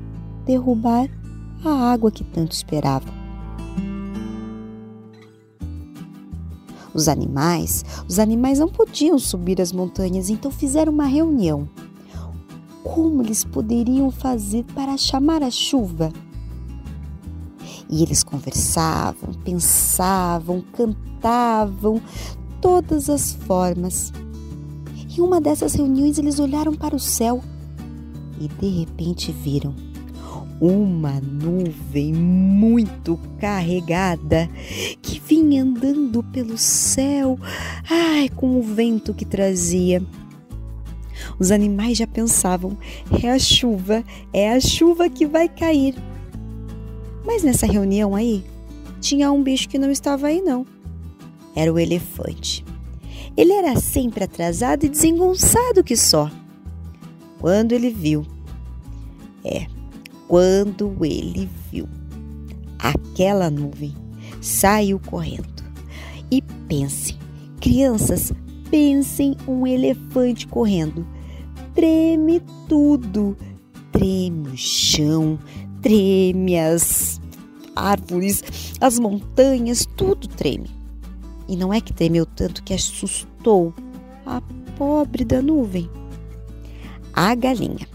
derrubar 0.45 1.09
a 1.63 1.91
água 1.91 2.11
que 2.11 2.23
tanto 2.23 2.51
esperavam. 2.51 3.24
Os 6.95 7.09
animais, 7.09 7.83
os 8.07 8.19
animais 8.19 8.59
não 8.59 8.69
podiam 8.69 9.19
subir 9.19 9.61
as 9.61 9.73
montanhas, 9.73 10.29
então 10.29 10.49
fizeram 10.49 10.93
uma 10.93 11.05
reunião. 11.05 11.67
Como 12.81 13.21
eles 13.21 13.43
poderiam 13.43 14.09
fazer 14.09 14.63
para 14.73 14.95
chamar 14.95 15.43
a 15.43 15.51
chuva? 15.51 16.13
E 17.89 18.01
eles 18.01 18.23
conversavam, 18.23 19.33
pensavam, 19.43 20.63
cantavam, 20.71 22.01
todas 22.61 23.09
as 23.09 23.33
formas. 23.33 24.13
Em 24.95 25.19
uma 25.19 25.41
dessas 25.41 25.73
reuniões, 25.73 26.17
eles 26.17 26.39
olharam 26.39 26.73
para 26.73 26.95
o 26.95 26.99
céu 26.99 27.43
e 28.39 28.47
de 28.47 28.69
repente 28.69 29.33
viram 29.33 29.75
uma 30.59 31.19
nuvem 31.19 32.13
muito 32.13 33.19
carregada 33.39 34.49
que 35.01 35.19
vinha 35.19 35.63
andando 35.63 36.23
pelo 36.23 36.57
céu, 36.57 37.37
ai, 37.89 38.29
com 38.29 38.57
o 38.57 38.61
vento 38.61 39.13
que 39.13 39.25
trazia. 39.25 40.01
Os 41.39 41.51
animais 41.51 41.97
já 41.97 42.07
pensavam: 42.07 42.77
é 43.23 43.29
a 43.29 43.39
chuva, 43.39 44.03
é 44.33 44.53
a 44.53 44.59
chuva 44.59 45.09
que 45.09 45.25
vai 45.25 45.49
cair. 45.49 45.95
Mas 47.25 47.43
nessa 47.43 47.65
reunião 47.65 48.15
aí, 48.15 48.43
tinha 49.01 49.31
um 49.31 49.43
bicho 49.43 49.67
que 49.67 49.79
não 49.79 49.89
estava 49.89 50.27
aí, 50.27 50.41
não. 50.41 50.65
Era 51.55 51.71
o 51.71 51.79
elefante. 51.79 52.63
Ele 53.35 53.51
era 53.51 53.75
sempre 53.79 54.23
atrasado 54.23 54.85
e 54.85 54.89
desengonçado 54.89 55.83
que 55.83 55.97
só. 55.97 56.29
Quando 57.39 57.73
ele 57.73 57.89
viu, 57.89 58.25
é, 59.43 59.67
quando 60.27 60.95
ele 61.03 61.49
viu 61.71 61.87
aquela 62.79 63.49
nuvem, 63.49 63.93
saiu 64.41 64.99
correndo. 64.99 65.63
E 66.31 66.41
pensem, 66.67 67.17
crianças, 67.59 68.33
pensem 68.69 69.35
um 69.47 69.65
elefante 69.65 70.47
correndo. 70.47 71.05
Treme 71.73 72.41
tudo, 72.67 73.37
treme 73.91 74.49
o 74.49 74.57
chão, 74.57 75.37
treme 75.81 76.57
as 76.57 77.19
árvores, 77.75 78.43
as 78.79 78.97
montanhas, 78.97 79.85
tudo 79.95 80.27
treme. 80.27 80.69
E 81.47 81.55
não 81.55 81.73
é 81.73 81.79
que 81.79 81.93
tremeu 81.93 82.25
tanto 82.25 82.63
que 82.63 82.73
assustou 82.73 83.73
a 84.25 84.41
pobre 84.77 85.23
da 85.23 85.41
nuvem. 85.41 85.89
A 87.13 87.33
galinha, 87.35 87.87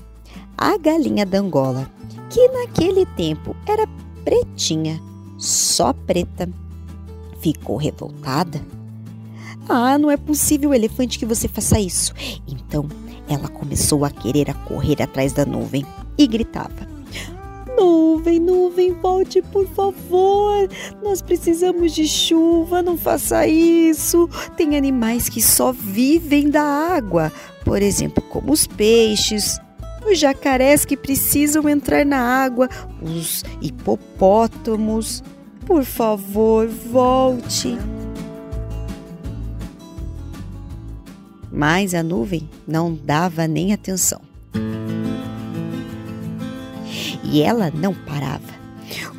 a 0.57 0.79
galinha 0.79 1.27
da 1.27 1.39
Angola, 1.39 1.91
que 2.31 2.49
naquele 2.49 3.05
tempo 3.05 3.55
era 3.67 3.87
pretinha, 4.25 5.01
só 5.37 5.93
preta. 5.93 6.49
Ficou 7.41 7.77
revoltada. 7.77 8.61
Ah, 9.69 9.99
não 9.99 10.11
é 10.11 10.17
possível, 10.17 10.73
elefante, 10.73 11.19
que 11.19 11.27
você 11.27 11.49
faça 11.49 11.79
isso. 11.79 12.15
Então 12.47 12.89
ela 13.29 13.49
começou 13.49 14.05
a 14.05 14.11
querer 14.11 14.51
a 14.51 14.55
correr 14.55 15.03
atrás 15.03 15.33
da 15.33 15.45
nuvem 15.45 15.85
e 16.17 16.27
gritava: 16.27 16.89
Nuvem, 17.77 18.39
nuvem, 18.39 18.93
volte 18.93 19.41
por 19.41 19.67
favor. 19.69 20.69
Nós 21.03 21.23
precisamos 21.23 21.93
de 21.93 22.07
chuva, 22.07 22.83
não 22.83 22.99
faça 22.99 23.47
isso. 23.47 24.29
Tem 24.57 24.77
animais 24.77 25.29
que 25.29 25.41
só 25.41 25.73
vivem 25.73 26.51
da 26.51 26.63
água, 26.63 27.33
por 27.65 27.81
exemplo, 27.81 28.23
como 28.23 28.53
os 28.53 28.67
peixes, 28.67 29.59
os 30.11 30.19
jacarés 30.19 30.85
que 30.85 30.97
precisam 30.97 31.69
entrar 31.69 32.05
na 32.05 32.19
água, 32.19 32.69
os 33.01 33.45
hipopótamos. 33.61 35.23
Por 35.67 35.85
favor, 35.85 36.67
volte. 36.67 37.79
Mas 41.53 41.95
a 41.95 42.03
nuvem 42.03 42.49
não 42.67 42.95
dava 42.95 43.47
nem 43.47 43.73
atenção. 43.73 44.21
E 47.23 47.43
ela 47.43 47.71
não 47.71 47.95
parava. 47.95 48.61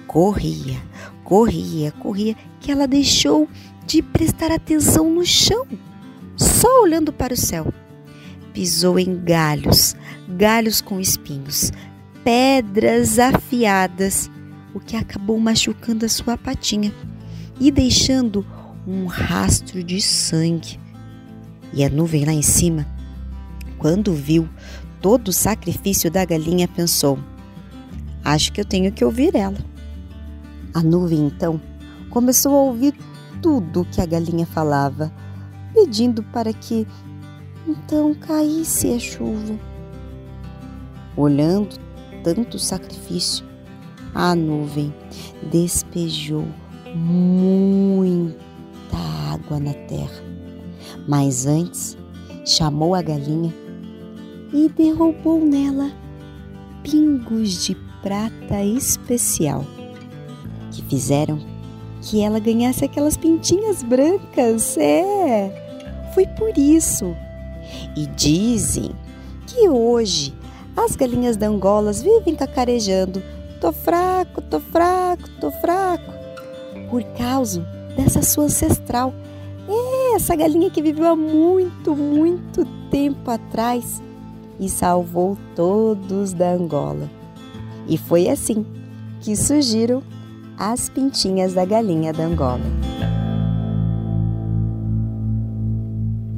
Corria, 0.08 0.78
corria, 1.24 1.92
corria, 1.94 2.36
que 2.60 2.72
ela 2.72 2.86
deixou 2.86 3.48
de 3.86 4.02
prestar 4.02 4.52
atenção 4.52 5.10
no 5.10 5.26
chão, 5.26 5.66
só 6.36 6.84
olhando 6.84 7.14
para 7.14 7.34
o 7.34 7.38
céu. 7.38 7.74
Pisou 8.54 9.00
em 9.00 9.24
galhos, 9.24 9.96
galhos 10.32 10.82
com 10.82 11.00
espinhos, 11.00 11.72
pedras 12.24 13.20
afiadas, 13.20 14.30
o 14.74 14.80
que 14.80 14.96
acabou 14.96 15.40
machucando 15.40 16.06
a 16.06 16.10
sua 16.10 16.38
patinha 16.38 16.94
e 17.60 17.70
deixando 17.70 18.46
um 18.88 19.06
rastro 19.06 19.84
de 19.84 20.02
sangue. 20.02 20.80
E 21.74 21.84
a 21.84 21.90
nuvem 21.90 22.26
lá 22.26 22.34
em 22.34 22.42
cima, 22.42 22.86
quando 23.78 24.14
viu 24.14 24.48
todo 25.02 25.30
o 25.30 25.34
sacrifício 25.34 26.10
da 26.10 26.26
galinha, 26.26 26.68
pensou: 26.68 27.20
Acho 28.24 28.52
que 28.52 28.62
eu 28.62 28.66
tenho 28.66 28.92
que 28.92 29.06
ouvir 29.06 29.36
ela. 29.36 29.58
A 30.74 30.82
nuvem 30.82 31.28
então 31.28 31.62
começou 32.10 32.56
a 32.56 32.62
ouvir 32.64 32.94
tudo 33.42 33.82
o 33.82 33.86
que 33.86 34.02
a 34.02 34.06
galinha 34.06 34.46
falava, 34.46 35.12
pedindo 35.74 36.24
para 36.24 36.54
que 36.54 36.88
então 37.68 38.14
caísse 38.14 38.94
a 38.94 39.00
chuva. 39.00 39.71
Olhando 41.16 41.78
tanto 42.24 42.58
sacrifício, 42.58 43.46
a 44.14 44.36
nuvem 44.36 44.94
despejou 45.52 46.46
muita 46.96 48.38
água 49.34 49.60
na 49.60 49.74
terra. 49.74 50.24
Mas 51.08 51.46
antes, 51.46 51.98
chamou 52.46 52.94
a 52.96 53.02
galinha 53.02 53.54
e 54.54 54.70
derrubou 54.70 55.44
nela 55.44 55.92
pingos 56.84 57.66
de 57.66 57.76
prata 58.02 58.64
especial 58.64 59.66
que 60.72 60.82
fizeram 60.84 61.40
que 62.02 62.22
ela 62.22 62.40
ganhasse 62.40 62.84
aquelas 62.84 63.16
pintinhas 63.16 63.84
brancas. 63.84 64.78
É, 64.78 66.10
foi 66.14 66.26
por 66.26 66.58
isso. 66.58 67.16
E 67.96 68.08
dizem 68.08 68.92
que 69.46 69.70
hoje 69.70 70.34
as 70.76 70.96
galinhas 70.96 71.38
da 71.38 71.48
Angolas 71.48 72.02
vivem 72.02 72.36
cacarejando: 72.36 73.22
tô 73.60 73.72
fraco, 73.72 74.42
tô 74.42 74.60
fraco, 74.60 75.30
tô 75.40 75.52
fraco, 75.52 76.12
por 76.90 77.04
causa 77.18 77.62
dessa 77.96 78.22
sua 78.22 78.46
ancestral. 78.46 79.14
É, 79.68 80.16
essa 80.16 80.36
galinha 80.36 80.70
que 80.70 80.82
viveu 80.82 81.08
há 81.08 81.16
muito, 81.16 81.96
muito 81.96 82.66
tempo 82.90 83.30
atrás 83.30 84.02
e 84.60 84.70
salvou 84.70 85.38
todos 85.56 86.34
da 86.34 86.52
Angola. 86.52 87.10
E 87.88 87.98
foi 87.98 88.30
assim 88.30 88.66
que 89.22 89.36
surgiram 89.36 90.04
as 90.58 90.90
pintinhas 90.90 91.54
da 91.54 91.66
galinha 91.66 92.12
da 92.12 92.24
Angola. 92.24 92.91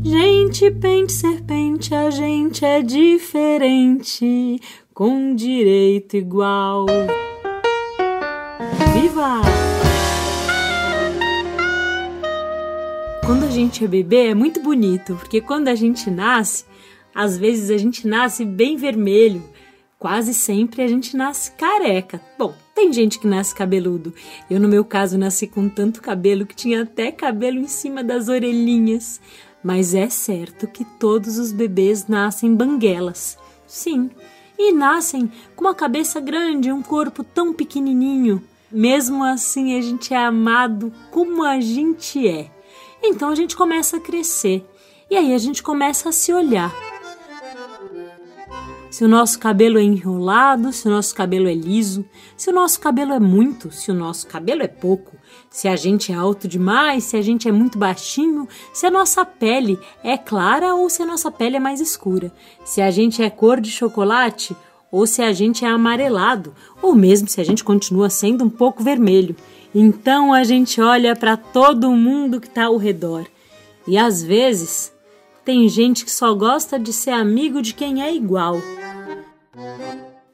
Gente, 0.05 0.69
pente, 0.69 1.13
serpente, 1.13 1.95
a 1.95 2.09
gente 2.09 2.65
é 2.65 2.81
diferente, 2.81 4.59
com 4.93 5.33
direito 5.33 6.17
igual. 6.17 6.85
Viva! 8.93 9.41
Quando 13.25 13.45
a 13.45 13.49
gente 13.49 13.85
é 13.85 13.87
bebê 13.87 14.27
é 14.27 14.33
muito 14.35 14.61
bonito, 14.61 15.15
porque 15.15 15.39
quando 15.39 15.69
a 15.69 15.75
gente 15.75 16.11
nasce, 16.11 16.65
às 17.15 17.37
vezes 17.37 17.71
a 17.71 17.77
gente 17.77 18.05
nasce 18.05 18.43
bem 18.43 18.75
vermelho, 18.75 19.41
quase 19.97 20.33
sempre 20.33 20.81
a 20.81 20.87
gente 20.87 21.15
nasce 21.15 21.53
careca. 21.53 22.19
Bom, 22.37 22.53
tem 22.75 22.91
gente 22.91 23.17
que 23.17 23.25
nasce 23.25 23.55
cabeludo. 23.55 24.13
Eu, 24.49 24.59
no 24.59 24.67
meu 24.67 24.83
caso, 24.83 25.17
nasci 25.17 25.47
com 25.47 25.69
tanto 25.69 26.01
cabelo 26.01 26.45
que 26.45 26.53
tinha 26.53 26.81
até 26.83 27.09
cabelo 27.09 27.57
em 27.57 27.69
cima 27.69 28.03
das 28.03 28.27
orelhinhas. 28.27 29.21
Mas 29.63 29.93
é 29.93 30.09
certo 30.09 30.67
que 30.67 30.83
todos 30.83 31.37
os 31.37 31.51
bebês 31.51 32.07
nascem 32.07 32.53
banguelas. 32.53 33.37
Sim, 33.65 34.09
e 34.57 34.71
nascem 34.71 35.31
com 35.55 35.65
uma 35.65 35.73
cabeça 35.73 36.19
grande 36.19 36.71
um 36.71 36.81
corpo 36.81 37.23
tão 37.23 37.53
pequenininho. 37.53 38.43
Mesmo 38.71 39.23
assim, 39.23 39.77
a 39.77 39.81
gente 39.81 40.13
é 40.13 40.17
amado 40.17 40.91
como 41.11 41.43
a 41.43 41.59
gente 41.59 42.27
é. 42.27 42.51
Então 43.01 43.29
a 43.29 43.35
gente 43.35 43.55
começa 43.55 43.97
a 43.97 43.99
crescer. 43.99 44.65
E 45.09 45.15
aí 45.15 45.33
a 45.33 45.37
gente 45.37 45.63
começa 45.63 46.09
a 46.09 46.11
se 46.11 46.33
olhar 46.33 46.73
se 48.93 49.03
o 49.03 49.07
nosso 49.07 49.39
cabelo 49.39 49.79
é 49.79 49.81
enrolado, 49.81 50.71
se 50.71 50.87
o 50.87 50.91
nosso 50.91 51.15
cabelo 51.15 51.47
é 51.47 51.53
liso, 51.55 52.05
se 52.37 52.51
o 52.51 52.53
nosso 52.53 52.79
cabelo 52.79 53.11
é 53.11 53.19
muito, 53.19 53.71
se 53.71 53.89
o 53.89 53.93
nosso 53.93 54.27
cabelo 54.27 54.61
é 54.61 54.67
pouco, 54.67 55.17
se 55.53 55.67
a 55.67 55.75
gente 55.75 56.11
é 56.11 56.15
alto 56.15 56.47
demais, 56.47 57.03
se 57.03 57.15
a 57.15 57.21
gente 57.21 57.47
é 57.47 57.51
muito 57.51 57.77
baixinho, 57.77 58.49
se 58.73 58.87
a 58.87 58.89
nossa 58.89 59.23
pele 59.23 59.79
é 60.03 60.17
clara 60.17 60.73
ou 60.73 60.89
se 60.89 61.03
a 61.03 61.05
nossa 61.05 61.29
pele 61.29 61.57
é 61.57 61.59
mais 61.59 61.79
escura, 61.79 62.31
se 62.65 62.81
a 62.81 62.89
gente 62.89 63.21
é 63.21 63.29
cor 63.29 63.61
de 63.61 63.69
chocolate 63.69 64.57
ou 64.91 65.05
se 65.05 65.21
a 65.21 65.31
gente 65.31 65.63
é 65.63 65.67
amarelado, 65.67 66.55
ou 66.81 66.95
mesmo 66.95 67.29
se 67.29 67.39
a 67.39 67.43
gente 67.43 67.63
continua 67.63 68.09
sendo 68.09 68.43
um 68.43 68.49
pouco 68.49 68.81
vermelho. 68.83 69.35
Então 69.75 70.33
a 70.33 70.43
gente 70.43 70.81
olha 70.81 71.15
para 71.15 71.37
todo 71.37 71.91
mundo 71.91 72.41
que 72.41 72.47
está 72.47 72.65
ao 72.65 72.77
redor. 72.77 73.27
E 73.87 73.95
às 73.95 74.23
vezes 74.23 74.91
tem 75.45 75.69
gente 75.69 76.03
que 76.03 76.11
só 76.11 76.33
gosta 76.33 76.79
de 76.79 76.91
ser 76.91 77.11
amigo 77.11 77.61
de 77.61 77.75
quem 77.75 78.01
é 78.01 78.11
igual 78.11 78.57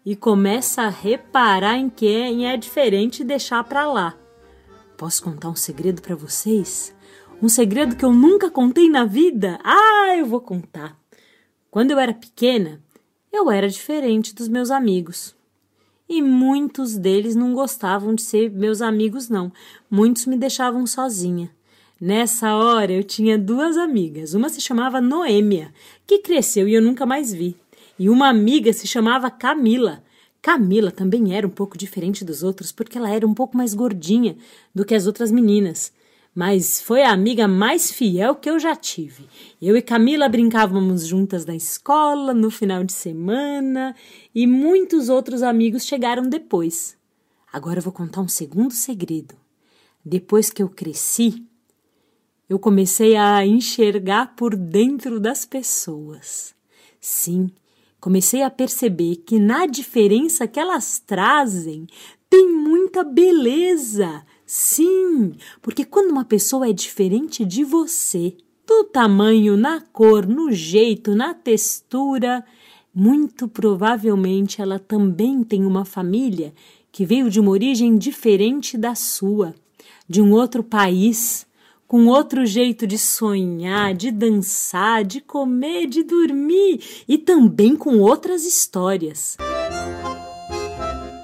e 0.05 0.15
começa 0.15 0.84
a 0.84 0.89
reparar 0.89 1.77
em 1.77 1.89
quem 1.89 2.47
é 2.47 2.55
diferente 2.55 3.19
e 3.21 3.25
deixar 3.25 3.65
para 3.65 3.86
lá. 3.86 4.18
Posso 4.99 5.23
contar 5.23 5.49
um 5.49 5.55
segredo 5.55 6.01
para 6.01 6.13
vocês? 6.13 6.93
Um 7.41 7.47
segredo 7.47 7.95
que 7.95 8.03
eu 8.03 8.12
nunca 8.12 8.51
contei 8.51 8.89
na 8.89 9.05
vida? 9.05 9.57
Ah, 9.63 10.13
eu 10.17 10.25
vou 10.25 10.41
contar. 10.41 10.99
Quando 11.71 11.91
eu 11.91 11.99
era 11.99 12.13
pequena, 12.13 12.83
eu 13.31 13.49
era 13.49 13.69
diferente 13.69 14.35
dos 14.35 14.49
meus 14.49 14.69
amigos. 14.69 15.33
E 16.09 16.21
muitos 16.21 16.97
deles 16.97 17.33
não 17.33 17.53
gostavam 17.53 18.13
de 18.13 18.23
ser 18.23 18.51
meus 18.51 18.81
amigos, 18.81 19.29
não. 19.29 19.53
Muitos 19.89 20.25
me 20.25 20.35
deixavam 20.35 20.85
sozinha. 20.85 21.49
Nessa 21.97 22.53
hora 22.57 22.91
eu 22.91 23.03
tinha 23.05 23.38
duas 23.39 23.77
amigas. 23.77 24.33
Uma 24.33 24.49
se 24.49 24.59
chamava 24.59 24.99
Noêmia, 24.99 25.73
que 26.05 26.19
cresceu 26.19 26.67
e 26.67 26.73
eu 26.73 26.81
nunca 26.81 27.05
mais 27.05 27.33
vi 27.33 27.55
e 27.99 28.09
uma 28.09 28.29
amiga 28.29 28.71
se 28.71 28.88
chamava 28.88 29.29
Camila. 29.29 30.01
Camila 30.41 30.91
também 30.91 31.36
era 31.36 31.45
um 31.45 31.49
pouco 31.49 31.78
diferente 31.78 32.23
dos 32.23 32.43
outros 32.43 32.71
porque 32.71 32.97
ela 32.97 33.10
era 33.10 33.28
um 33.28 33.34
pouco 33.34 33.58
mais 33.58 33.73
gordinha 33.73 34.38
do 34.73 34.86
que 34.86 34.95
as 34.95 35.06
outras 35.06 35.32
meninas. 35.32 35.91
Mas 36.34 36.82
foi 36.82 37.02
a 37.02 37.12
amiga 37.12 37.47
mais 37.47 37.91
fiel 37.91 38.36
que 38.36 38.49
eu 38.49 38.60
já 38.60 38.75
tive. 38.75 39.28
Eu 39.62 39.75
e 39.75 39.82
Camila 39.82 40.30
brincávamos 40.30 41.06
juntas 41.06 41.45
na 41.45 41.56
escola, 41.56 42.34
no 42.34 42.49
final 42.49 42.84
de 42.84 42.93
semana, 42.93 43.95
e 44.34 44.45
muitos 44.47 45.10
outros 45.10 45.43
amigos 45.43 45.86
chegaram 45.86 46.23
depois. 46.23 46.95
Agora 47.52 47.80
eu 47.80 47.84
vou 47.84 47.91
contar 47.91 48.21
um 48.21 48.28
segundo 48.28 48.73
segredo. 48.73 49.36
Depois 50.06 50.49
que 50.49 50.63
eu 50.63 50.69
cresci, 50.69 51.43
eu 52.47 52.58
comecei 52.58 53.15
a 53.15 53.45
enxergar 53.45 54.36
por 54.36 54.56
dentro 54.56 55.19
das 55.19 55.45
pessoas. 55.45 56.56
Sim, 57.02 57.52
comecei 57.99 58.43
a 58.43 58.49
perceber 58.49 59.17
que 59.17 59.39
na 59.39 59.65
diferença 59.65 60.47
que 60.47 60.59
elas 60.59 60.99
trazem 60.99 61.85
tem 62.29 62.51
muita 62.51 63.03
beleza. 63.03 64.23
Sim, 64.45 65.33
porque 65.62 65.85
quando 65.85 66.12
uma 66.12 66.25
pessoa 66.25 66.69
é 66.69 66.73
diferente 66.73 67.45
de 67.45 67.63
você, 67.63 68.35
do 68.65 68.83
tamanho, 68.83 69.57
na 69.57 69.81
cor, 69.81 70.27
no 70.27 70.51
jeito, 70.51 71.15
na 71.15 71.33
textura, 71.33 72.45
muito 72.93 73.47
provavelmente 73.47 74.62
ela 74.62 74.79
também 74.79 75.43
tem 75.43 75.65
uma 75.65 75.85
família 75.85 76.53
que 76.91 77.05
veio 77.05 77.29
de 77.29 77.39
uma 77.39 77.51
origem 77.51 77.97
diferente 77.97 78.77
da 78.77 78.95
sua, 78.95 79.55
de 80.07 80.21
um 80.21 80.31
outro 80.31 80.63
país, 80.63 81.45
com 81.89 82.06
outro 82.06 82.45
jeito 82.45 82.86
de 82.86 82.99
sonhar, 82.99 83.95
de 83.95 84.12
dançar, 84.12 85.04
de 85.04 85.19
comer, 85.19 85.88
de 85.88 86.04
dormir 86.04 87.04
e 87.08 87.17
também 87.17 87.75
com 87.75 87.97
outras 87.97 88.45
histórias. 88.45 89.36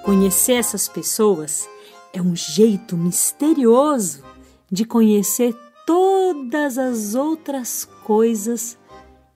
Conhecer 0.04 0.54
essas 0.54 0.88
pessoas 0.88 1.70
é 2.12 2.20
um 2.20 2.36
jeito 2.36 2.98
misterioso 2.98 4.24
de 4.72 4.86
conhecer 4.86 5.56
todas 5.86 6.80
as 6.80 7.14
outras 7.14 7.86
coisas 8.04 8.76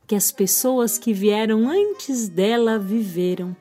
que 0.07 0.15
as 0.15 0.31
pessoas 0.31 0.97
que 0.97 1.13
vieram 1.13 1.69
antes 1.69 2.27
dela 2.27 2.79
viveram. 2.79 3.55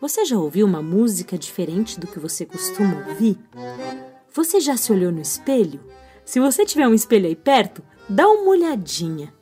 Você 0.00 0.24
já 0.24 0.38
ouviu 0.38 0.64
uma 0.64 0.80
música 0.80 1.36
diferente 1.36 1.98
do 1.98 2.06
que 2.06 2.20
você 2.20 2.46
costuma 2.46 3.08
ouvir? 3.08 3.36
Você 4.32 4.60
já 4.60 4.76
se 4.76 4.92
olhou 4.92 5.10
no 5.10 5.20
espelho? 5.20 5.80
Se 6.28 6.38
você 6.40 6.66
tiver 6.66 6.86
um 6.86 6.92
espelho 6.92 7.26
aí 7.26 7.34
perto, 7.34 7.82
dá 8.06 8.28
uma 8.28 8.50
olhadinha. 8.50 9.32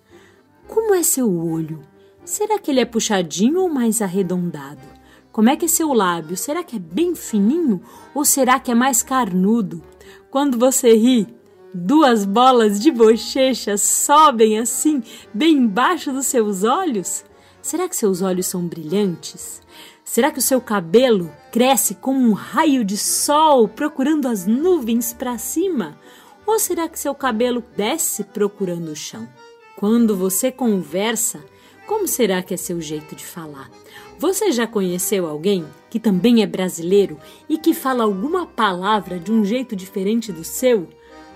Como 0.68 0.94
é 0.94 1.02
seu 1.02 1.28
olho? 1.28 1.82
Será 2.24 2.60
que 2.60 2.70
ele 2.70 2.78
é 2.78 2.84
puxadinho 2.84 3.62
ou 3.62 3.68
mais 3.68 4.00
arredondado? 4.00 4.86
Como 5.32 5.50
é 5.50 5.56
que 5.56 5.64
é 5.64 5.68
seu 5.68 5.92
lábio? 5.92 6.36
Será 6.36 6.62
que 6.62 6.76
é 6.76 6.78
bem 6.78 7.16
fininho 7.16 7.82
ou 8.14 8.24
será 8.24 8.60
que 8.60 8.70
é 8.70 8.74
mais 8.74 9.02
carnudo? 9.02 9.82
Quando 10.30 10.56
você 10.56 10.94
ri, 10.94 11.26
duas 11.74 12.24
bolas 12.24 12.78
de 12.78 12.92
bochecha 12.92 13.76
sobem 13.76 14.56
assim, 14.56 15.02
bem 15.34 15.56
embaixo 15.56 16.12
dos 16.12 16.26
seus 16.26 16.62
olhos? 16.62 17.24
Será 17.60 17.88
que 17.88 17.96
seus 17.96 18.22
olhos 18.22 18.46
são 18.46 18.64
brilhantes? 18.64 19.60
Será 20.04 20.30
que 20.30 20.38
o 20.38 20.42
seu 20.42 20.60
cabelo 20.60 21.32
cresce 21.50 21.96
como 21.96 22.20
um 22.20 22.32
raio 22.32 22.84
de 22.84 22.96
sol 22.96 23.66
procurando 23.66 24.28
as 24.28 24.46
nuvens 24.46 25.12
para 25.12 25.36
cima? 25.36 25.98
Ou 26.46 26.58
será 26.58 26.88
que 26.88 26.98
seu 26.98 27.14
cabelo 27.14 27.62
desce 27.76 28.22
procurando 28.22 28.92
o 28.92 28.96
chão? 28.96 29.28
Quando 29.76 30.16
você 30.16 30.52
conversa, 30.52 31.44
como 31.86 32.06
será 32.06 32.42
que 32.42 32.54
é 32.54 32.56
seu 32.56 32.80
jeito 32.80 33.14
de 33.16 33.26
falar? 33.26 33.70
Você 34.18 34.50
já 34.52 34.66
conheceu 34.66 35.26
alguém 35.26 35.66
que 35.90 36.00
também 36.00 36.42
é 36.42 36.46
brasileiro 36.46 37.18
e 37.48 37.58
que 37.58 37.74
fala 37.74 38.04
alguma 38.04 38.46
palavra 38.46 39.18
de 39.18 39.30
um 39.30 39.44
jeito 39.44 39.76
diferente 39.76 40.32
do 40.32 40.44
seu? 40.44 40.88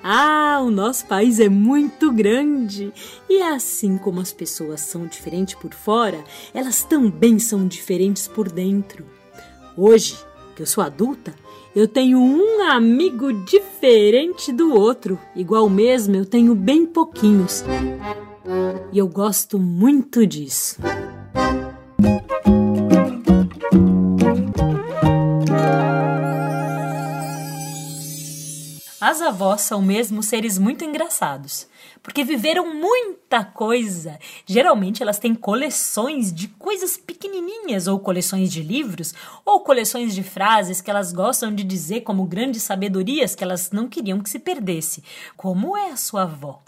Ah, 0.02 0.60
o 0.62 0.70
nosso 0.70 1.04
país 1.06 1.38
é 1.40 1.48
muito 1.48 2.10
grande! 2.10 2.90
E 3.28 3.42
assim 3.42 3.98
como 3.98 4.20
as 4.20 4.32
pessoas 4.32 4.80
são 4.80 5.06
diferentes 5.06 5.54
por 5.54 5.74
fora, 5.74 6.24
elas 6.54 6.82
também 6.82 7.38
são 7.38 7.66
diferentes 7.66 8.26
por 8.26 8.50
dentro. 8.50 9.04
Hoje, 9.76 10.16
que 10.60 10.62
eu 10.62 10.66
sou 10.66 10.84
adulta, 10.84 11.34
eu 11.74 11.88
tenho 11.88 12.18
um 12.18 12.60
amigo 12.70 13.32
diferente 13.32 14.52
do 14.52 14.74
outro, 14.74 15.18
igual 15.34 15.70
mesmo 15.70 16.14
eu 16.14 16.26
tenho 16.26 16.54
bem 16.54 16.84
pouquinhos. 16.84 17.64
E 18.92 18.98
eu 18.98 19.08
gosto 19.08 19.58
muito 19.58 20.26
disso. 20.26 20.76
As 29.10 29.20
avós 29.20 29.62
são 29.62 29.82
mesmo 29.82 30.22
seres 30.22 30.56
muito 30.56 30.84
engraçados, 30.84 31.66
porque 32.00 32.22
viveram 32.22 32.72
muita 32.72 33.44
coisa. 33.44 34.16
Geralmente 34.46 35.02
elas 35.02 35.18
têm 35.18 35.34
coleções 35.34 36.32
de 36.32 36.46
coisas 36.46 36.96
pequenininhas, 36.96 37.88
ou 37.88 37.98
coleções 37.98 38.52
de 38.52 38.62
livros, 38.62 39.12
ou 39.44 39.64
coleções 39.64 40.14
de 40.14 40.22
frases 40.22 40.80
que 40.80 40.88
elas 40.88 41.12
gostam 41.12 41.52
de 41.52 41.64
dizer 41.64 42.02
como 42.02 42.24
grandes 42.24 42.62
sabedorias 42.62 43.34
que 43.34 43.42
elas 43.42 43.72
não 43.72 43.88
queriam 43.88 44.20
que 44.20 44.30
se 44.30 44.38
perdesse. 44.38 45.02
Como 45.36 45.76
é 45.76 45.90
a 45.90 45.96
sua 45.96 46.22
avó? 46.22 46.62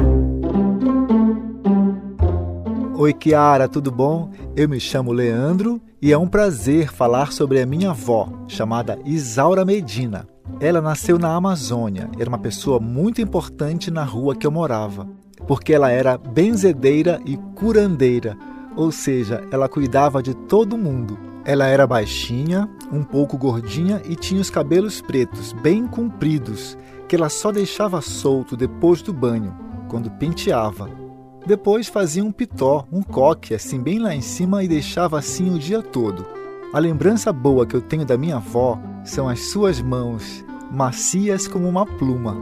Oi, 2.96 3.12
Kiara, 3.12 3.68
tudo 3.68 3.92
bom? 3.92 4.32
Eu 4.56 4.68
me 4.68 4.80
chamo 4.80 5.12
Leandro 5.12 5.80
e 6.02 6.10
é 6.10 6.18
um 6.18 6.26
prazer 6.26 6.92
falar 6.92 7.30
sobre 7.30 7.62
a 7.62 7.66
minha 7.66 7.90
avó, 7.90 8.28
chamada 8.48 8.98
Isaura 9.04 9.64
Medina. 9.64 10.31
Ela 10.60 10.80
nasceu 10.80 11.18
na 11.18 11.34
Amazônia, 11.34 12.10
era 12.18 12.28
uma 12.28 12.38
pessoa 12.38 12.78
muito 12.78 13.20
importante 13.20 13.90
na 13.90 14.04
rua 14.04 14.34
que 14.34 14.46
eu 14.46 14.50
morava, 14.50 15.08
porque 15.46 15.72
ela 15.72 15.90
era 15.90 16.16
benzedeira 16.16 17.20
e 17.24 17.36
curandeira, 17.54 18.36
ou 18.76 18.90
seja, 18.90 19.46
ela 19.50 19.68
cuidava 19.68 20.22
de 20.22 20.34
todo 20.34 20.78
mundo. 20.78 21.18
Ela 21.44 21.66
era 21.66 21.86
baixinha, 21.86 22.68
um 22.92 23.02
pouco 23.02 23.36
gordinha 23.36 24.00
e 24.04 24.14
tinha 24.14 24.40
os 24.40 24.50
cabelos 24.50 25.00
pretos, 25.00 25.52
bem 25.52 25.86
compridos, 25.86 26.78
que 27.08 27.16
ela 27.16 27.28
só 27.28 27.50
deixava 27.50 28.00
solto 28.00 28.56
depois 28.56 29.02
do 29.02 29.12
banho, 29.12 29.54
quando 29.88 30.10
penteava. 30.10 30.88
Depois 31.44 31.88
fazia 31.88 32.24
um 32.24 32.30
pitó, 32.30 32.86
um 32.92 33.02
coque, 33.02 33.54
assim 33.54 33.80
bem 33.80 33.98
lá 33.98 34.14
em 34.14 34.20
cima 34.20 34.62
e 34.62 34.68
deixava 34.68 35.18
assim 35.18 35.52
o 35.52 35.58
dia 35.58 35.82
todo. 35.82 36.41
A 36.72 36.78
lembrança 36.78 37.30
boa 37.30 37.66
que 37.66 37.76
eu 37.76 37.82
tenho 37.82 38.02
da 38.02 38.16
minha 38.16 38.36
avó 38.36 38.80
são 39.04 39.28
as 39.28 39.50
suas 39.50 39.82
mãos, 39.82 40.42
macias 40.70 41.46
como 41.46 41.68
uma 41.68 41.84
pluma. 41.84 42.34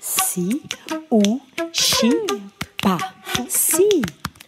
Si, 0.00 0.62
u, 1.10 1.38
xi, 1.70 2.10
pa. 2.80 2.96
Si, 3.50 4.00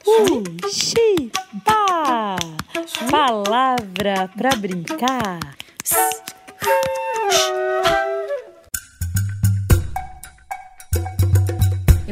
u, 0.07 0.43
xi, 0.71 1.31
pa. 1.63 2.37
Palavra 3.11 4.31
pra 4.35 4.57
brincar. 4.57 5.39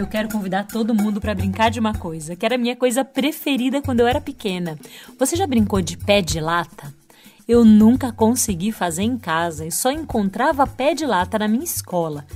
Eu 0.02 0.08
quero 0.08 0.28
convidar 0.28 0.66
todo 0.66 0.92
mundo 0.92 1.20
para 1.20 1.32
brincar 1.32 1.70
de 1.70 1.78
uma 1.78 1.94
coisa, 1.94 2.34
que 2.34 2.44
era 2.44 2.56
a 2.56 2.58
minha 2.58 2.74
coisa 2.74 3.04
preferida 3.04 3.80
quando 3.80 4.00
eu 4.00 4.06
era 4.08 4.20
pequena. 4.20 4.76
Você 5.16 5.36
já 5.36 5.46
brincou 5.46 5.80
de 5.80 5.96
pé 5.96 6.20
de 6.20 6.40
lata? 6.40 6.92
Eu 7.46 7.64
nunca 7.64 8.10
consegui 8.10 8.72
fazer 8.72 9.04
em 9.04 9.16
casa 9.16 9.64
e 9.64 9.70
só 9.70 9.92
encontrava 9.92 10.66
pé 10.66 10.92
de 10.92 11.06
lata 11.06 11.38
na 11.38 11.46
minha 11.46 11.62
escola. 11.62 12.26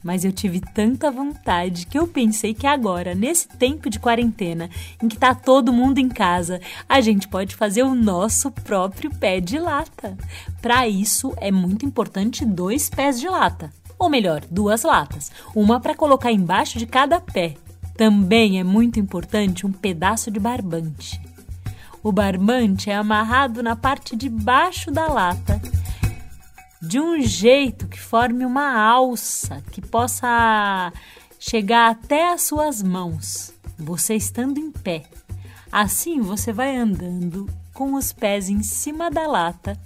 Mas 0.00 0.24
eu 0.24 0.30
tive 0.30 0.60
tanta 0.60 1.10
vontade 1.10 1.86
que 1.86 1.98
eu 1.98 2.06
pensei 2.06 2.54
que 2.54 2.68
agora, 2.68 3.16
nesse 3.16 3.48
tempo 3.48 3.90
de 3.90 3.98
quarentena, 3.98 4.70
em 5.02 5.08
que 5.08 5.18
tá 5.18 5.34
todo 5.34 5.72
mundo 5.72 5.98
em 5.98 6.08
casa, 6.08 6.60
a 6.88 7.00
gente 7.00 7.26
pode 7.26 7.56
fazer 7.56 7.82
o 7.82 7.96
nosso 7.96 8.48
próprio 8.48 9.10
pé 9.10 9.40
de 9.40 9.58
lata. 9.58 10.16
Para 10.60 10.86
isso 10.86 11.34
é 11.38 11.50
muito 11.50 11.84
importante 11.84 12.44
dois 12.44 12.88
pés 12.88 13.18
de 13.18 13.28
lata, 13.28 13.72
ou 14.02 14.10
melhor, 14.10 14.42
duas 14.50 14.82
latas, 14.82 15.30
uma 15.54 15.78
para 15.78 15.94
colocar 15.94 16.32
embaixo 16.32 16.76
de 16.76 16.86
cada 16.86 17.20
pé. 17.20 17.54
Também 17.96 18.58
é 18.58 18.64
muito 18.64 18.98
importante 18.98 19.64
um 19.64 19.70
pedaço 19.70 20.30
de 20.30 20.40
barbante. 20.40 21.20
O 22.02 22.10
barbante 22.10 22.90
é 22.90 22.96
amarrado 22.96 23.62
na 23.62 23.76
parte 23.76 24.16
de 24.16 24.28
baixo 24.28 24.90
da 24.90 25.06
lata 25.06 25.60
de 26.80 26.98
um 26.98 27.20
jeito 27.20 27.86
que 27.86 28.00
forme 28.00 28.44
uma 28.44 28.76
alça 28.76 29.62
que 29.70 29.80
possa 29.80 30.92
chegar 31.38 31.92
até 31.92 32.32
as 32.32 32.42
suas 32.42 32.82
mãos, 32.82 33.54
você 33.78 34.16
estando 34.16 34.58
em 34.58 34.72
pé. 34.72 35.04
Assim 35.70 36.20
você 36.20 36.52
vai 36.52 36.76
andando 36.76 37.48
com 37.72 37.94
os 37.94 38.12
pés 38.12 38.48
em 38.48 38.64
cima 38.64 39.12
da 39.12 39.28
lata 39.28 39.78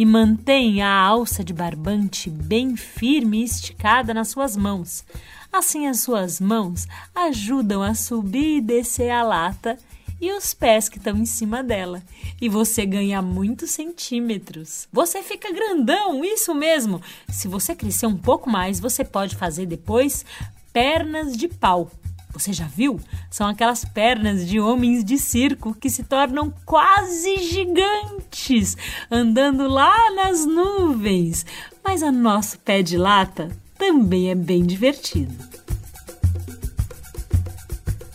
e 0.00 0.06
mantém 0.06 0.80
a 0.80 0.90
alça 0.90 1.44
de 1.44 1.52
barbante 1.52 2.30
bem 2.30 2.74
firme 2.74 3.42
e 3.42 3.44
esticada 3.44 4.14
nas 4.14 4.28
suas 4.28 4.56
mãos. 4.56 5.04
Assim 5.52 5.86
as 5.86 6.00
suas 6.00 6.40
mãos 6.40 6.88
ajudam 7.14 7.82
a 7.82 7.94
subir 7.94 8.56
e 8.56 8.60
descer 8.62 9.10
a 9.10 9.22
lata 9.22 9.78
e 10.18 10.32
os 10.32 10.54
pés 10.54 10.88
que 10.88 10.96
estão 10.96 11.18
em 11.18 11.26
cima 11.26 11.62
dela. 11.62 12.02
E 12.40 12.48
você 12.48 12.86
ganha 12.86 13.20
muitos 13.20 13.72
centímetros. 13.72 14.88
Você 14.90 15.22
fica 15.22 15.52
grandão, 15.52 16.24
isso 16.24 16.54
mesmo. 16.54 17.02
Se 17.28 17.46
você 17.46 17.74
crescer 17.74 18.06
um 18.06 18.16
pouco 18.16 18.48
mais, 18.48 18.80
você 18.80 19.04
pode 19.04 19.36
fazer 19.36 19.66
depois 19.66 20.24
pernas 20.72 21.36
de 21.36 21.46
pau. 21.46 21.90
Você 22.32 22.52
já 22.52 22.66
viu? 22.66 23.00
São 23.30 23.46
aquelas 23.46 23.84
pernas 23.84 24.46
de 24.48 24.60
homens 24.60 25.04
de 25.04 25.18
circo 25.18 25.74
que 25.74 25.90
se 25.90 26.04
tornam 26.04 26.52
quase 26.64 27.38
gigantes, 27.38 28.76
andando 29.10 29.68
lá 29.68 30.10
nas 30.12 30.46
nuvens. 30.46 31.44
Mas 31.84 32.02
o 32.02 32.12
nosso 32.12 32.58
pé 32.60 32.82
de 32.82 32.96
lata 32.96 33.50
também 33.76 34.30
é 34.30 34.34
bem 34.34 34.64
divertido. 34.64 35.34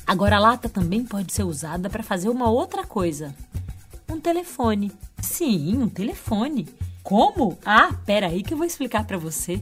Agora 0.07 0.37
a 0.37 0.39
lata 0.39 0.69
também 0.69 1.03
pode 1.03 1.33
ser 1.33 1.43
usada 1.43 1.89
para 1.89 2.03
fazer 2.03 2.29
uma 2.29 2.49
outra 2.49 2.85
coisa. 2.85 3.35
Um 4.07 4.19
telefone. 4.19 4.91
Sim, 5.19 5.77
um 5.77 5.89
telefone. 5.89 6.67
Como? 7.05 7.55
Ah, 7.63 7.93
pera 8.03 8.25
aí 8.25 8.41
que 8.41 8.51
eu 8.51 8.57
vou 8.57 8.65
explicar 8.65 9.05
para 9.05 9.15
você. 9.15 9.61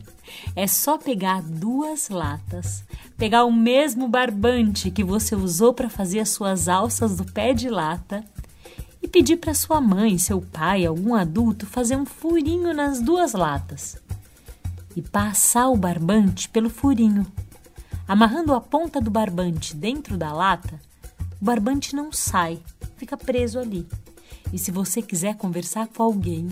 É 0.55 0.65
só 0.65 0.97
pegar 0.97 1.41
duas 1.41 2.07
latas, 2.07 2.85
pegar 3.17 3.43
o 3.43 3.51
mesmo 3.51 4.07
barbante 4.07 4.89
que 4.89 5.03
você 5.03 5.35
usou 5.35 5.73
para 5.73 5.89
fazer 5.89 6.21
as 6.21 6.29
suas 6.29 6.69
alças 6.69 7.17
do 7.17 7.25
pé 7.25 7.53
de 7.53 7.67
lata 7.69 8.23
e 9.01 9.09
pedir 9.09 9.35
para 9.35 9.53
sua 9.53 9.81
mãe, 9.81 10.17
seu 10.17 10.39
pai, 10.39 10.85
algum 10.85 11.13
adulto 11.13 11.65
fazer 11.65 11.97
um 11.97 12.05
furinho 12.05 12.73
nas 12.73 13.01
duas 13.01 13.33
latas 13.33 13.97
e 14.95 15.01
passar 15.01 15.67
o 15.67 15.75
barbante 15.75 16.47
pelo 16.47 16.69
furinho. 16.69 17.27
Amarrando 18.07 18.53
a 18.53 18.61
ponta 18.61 19.01
do 19.01 19.11
barbante 19.11 19.75
dentro 19.75 20.15
da 20.15 20.31
lata, 20.31 20.79
o 21.41 21.43
barbante 21.43 21.93
não 21.93 22.09
sai, 22.09 22.61
fica 22.95 23.17
preso 23.17 23.59
ali. 23.59 23.85
E 24.53 24.57
se 24.57 24.71
você 24.71 25.01
quiser 25.01 25.35
conversar 25.35 25.87
com 25.87 26.03
alguém 26.03 26.47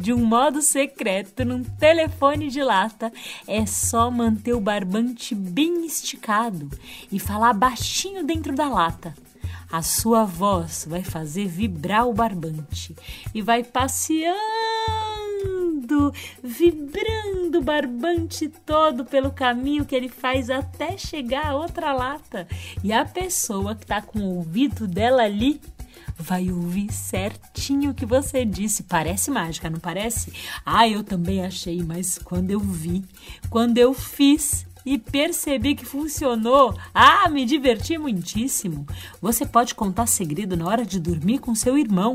de 0.00 0.14
um 0.14 0.24
modo 0.24 0.62
secreto 0.62 1.44
num 1.44 1.62
telefone 1.62 2.48
de 2.48 2.62
lata, 2.62 3.12
é 3.46 3.66
só 3.66 4.10
manter 4.10 4.54
o 4.54 4.60
barbante 4.60 5.34
bem 5.34 5.84
esticado 5.84 6.70
e 7.12 7.18
falar 7.20 7.52
baixinho 7.52 8.24
dentro 8.24 8.54
da 8.54 8.66
lata. 8.66 9.14
A 9.70 9.82
sua 9.82 10.24
voz 10.24 10.86
vai 10.88 11.04
fazer 11.04 11.46
vibrar 11.46 12.08
o 12.08 12.14
barbante 12.14 12.96
e 13.34 13.42
vai 13.42 13.62
passeando 13.62 14.30
vibrando, 16.42 17.58
o 17.58 17.62
barbante 17.62 18.48
todo 18.48 19.04
pelo 19.04 19.30
caminho 19.30 19.84
que 19.84 19.94
ele 19.94 20.08
faz 20.08 20.48
até 20.48 20.96
chegar 20.96 21.48
a 21.48 21.54
outra 21.54 21.92
lata. 21.92 22.48
E 22.82 22.92
a 22.92 23.04
pessoa 23.04 23.74
que 23.74 23.86
tá 23.86 24.00
com 24.00 24.20
o 24.20 24.36
ouvido 24.36 24.86
dela 24.86 25.22
ali 25.22 25.60
vai 26.20 26.50
ouvir 26.50 26.92
certinho 26.92 27.90
o 27.90 27.94
que 27.94 28.06
você 28.06 28.44
disse. 28.44 28.82
Parece 28.82 29.30
mágica, 29.30 29.70
não 29.70 29.80
parece? 29.80 30.32
Ah, 30.64 30.86
eu 30.86 31.02
também 31.02 31.44
achei, 31.44 31.82
mas 31.82 32.18
quando 32.18 32.50
eu 32.50 32.60
vi, 32.60 33.04
quando 33.48 33.78
eu 33.78 33.92
fiz, 33.94 34.66
e 34.84 34.98
percebi 34.98 35.74
que 35.74 35.84
funcionou. 35.84 36.74
Ah, 36.94 37.28
me 37.28 37.44
diverti 37.44 37.98
muitíssimo. 37.98 38.86
Você 39.20 39.44
pode 39.44 39.74
contar 39.74 40.06
segredo 40.06 40.56
na 40.56 40.66
hora 40.66 40.84
de 40.84 40.98
dormir 40.98 41.38
com 41.38 41.54
seu 41.54 41.76
irmão, 41.76 42.14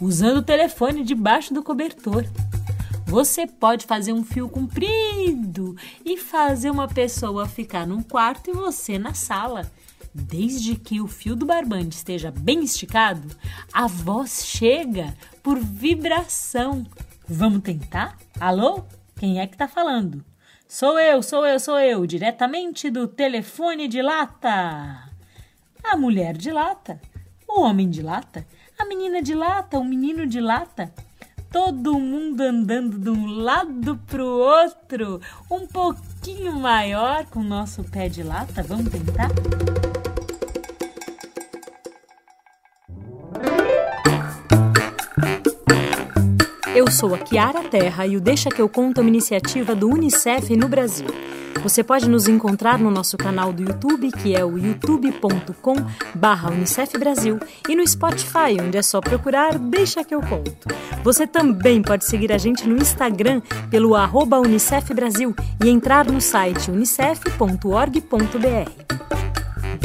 usando 0.00 0.38
o 0.38 0.42
telefone 0.42 1.02
debaixo 1.02 1.52
do 1.52 1.62
cobertor. 1.62 2.24
Você 3.06 3.44
pode 3.44 3.86
fazer 3.86 4.12
um 4.12 4.22
fio 4.22 4.48
comprido 4.48 5.76
e 6.04 6.16
fazer 6.16 6.70
uma 6.70 6.86
pessoa 6.86 7.48
ficar 7.48 7.84
num 7.84 8.02
quarto 8.02 8.50
e 8.50 8.52
você 8.52 8.98
na 8.98 9.14
sala. 9.14 9.70
Desde 10.12 10.74
que 10.74 11.00
o 11.00 11.06
fio 11.06 11.36
do 11.36 11.46
barbante 11.46 11.96
esteja 11.96 12.32
bem 12.32 12.64
esticado, 12.64 13.28
a 13.72 13.86
voz 13.86 14.44
chega 14.44 15.16
por 15.42 15.58
vibração. 15.58 16.84
Vamos 17.28 17.62
tentar? 17.62 18.18
Alô? 18.40 18.84
Quem 19.16 19.38
é 19.38 19.46
que 19.46 19.56
tá 19.56 19.68
falando? 19.68 20.24
Sou 20.66 20.98
eu, 20.98 21.22
sou 21.22 21.46
eu, 21.46 21.60
sou 21.60 21.78
eu, 21.78 22.06
diretamente 22.06 22.90
do 22.90 23.06
telefone 23.06 23.86
de 23.86 24.02
lata. 24.02 25.10
A 25.82 25.96
mulher 25.96 26.36
de 26.36 26.50
lata, 26.50 27.00
o 27.48 27.60
homem 27.60 27.88
de 27.88 28.02
lata, 28.02 28.46
a 28.78 28.84
menina 28.84 29.22
de 29.22 29.34
lata, 29.34 29.78
o 29.78 29.84
menino 29.84 30.26
de 30.26 30.40
lata. 30.40 30.92
Todo 31.52 31.98
mundo 31.98 32.40
andando 32.40 32.98
de 32.98 33.10
um 33.10 33.26
lado 33.26 33.96
pro 34.06 34.24
outro, 34.24 35.20
um 35.50 35.66
pouquinho 35.66 36.52
maior 36.52 37.26
com 37.26 37.40
o 37.40 37.44
nosso 37.44 37.82
pé 37.84 38.08
de 38.08 38.22
lata. 38.22 38.62
Vamos 38.62 38.90
tentar? 38.90 39.28
Eu 46.80 46.90
sou 46.90 47.14
a 47.14 47.18
Kiara 47.18 47.62
Terra 47.62 48.06
e 48.06 48.16
o 48.16 48.20
Deixa 48.22 48.48
que 48.48 48.62
eu 48.62 48.66
conto 48.66 49.00
é 49.00 49.00
uma 49.02 49.10
iniciativa 49.10 49.74
do 49.74 49.86
UNICEF 49.86 50.56
no 50.56 50.66
Brasil. 50.66 51.08
Você 51.62 51.84
pode 51.84 52.08
nos 52.08 52.26
encontrar 52.26 52.78
no 52.78 52.90
nosso 52.90 53.18
canal 53.18 53.52
do 53.52 53.62
YouTube, 53.62 54.10
que 54.12 54.34
é 54.34 54.42
o 54.42 54.56
youtube.com 54.56 55.74
Unicef 56.50 56.96
Brasil, 56.96 57.38
e 57.68 57.76
no 57.76 57.86
Spotify, 57.86 58.56
onde 58.66 58.78
é 58.78 58.82
só 58.82 58.98
procurar 58.98 59.58
Deixa 59.58 60.02
que 60.02 60.14
eu 60.14 60.22
conto. 60.22 60.68
Você 61.04 61.26
também 61.26 61.82
pode 61.82 62.06
seguir 62.06 62.32
a 62.32 62.38
gente 62.38 62.66
no 62.66 62.78
Instagram 62.78 63.42
pelo 63.70 63.94
arroba 63.94 64.40
Unicef 64.40 64.94
Brasil 64.94 65.36
e 65.62 65.68
entrar 65.68 66.06
no 66.06 66.18
site 66.18 66.70
unicef.org.br. 66.70 68.00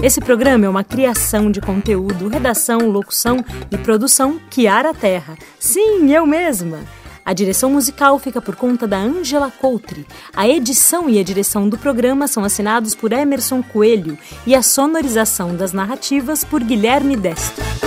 Esse 0.03 0.19
programa 0.19 0.65
é 0.65 0.69
uma 0.69 0.84
criação 0.84 1.49
de 1.49 1.62
conteúdo, 1.62 2.27
redação, 2.27 2.89
locução 2.89 3.43
e 3.71 3.77
produção 3.77 4.39
Kiara 4.49 4.93
Terra. 4.93 5.38
Sim, 5.60 6.12
eu 6.13 6.27
mesma. 6.27 6.79
A 7.23 7.34
direção 7.34 7.71
musical 7.71 8.19
fica 8.19 8.39
por 8.39 8.55
conta 8.55 8.88
da 8.88 8.97
Angela 8.97 9.49
Coutre. 9.49 10.05
A 10.36 10.47
edição 10.47 11.10
e 11.10 11.17
a 11.17 11.23
direção 11.23 11.67
do 11.67 11.77
programa 11.77 12.27
são 12.27 12.43
assinados 12.43 12.93
por 12.93 13.12
Emerson 13.12 13.63
Coelho 13.63 14.17
e 14.45 14.53
a 14.53 14.62
sonorização 14.62 15.55
das 15.55 15.73
narrativas 15.73 16.43
por 16.43 16.63
Guilherme 16.63 17.15
Destro. 17.15 17.84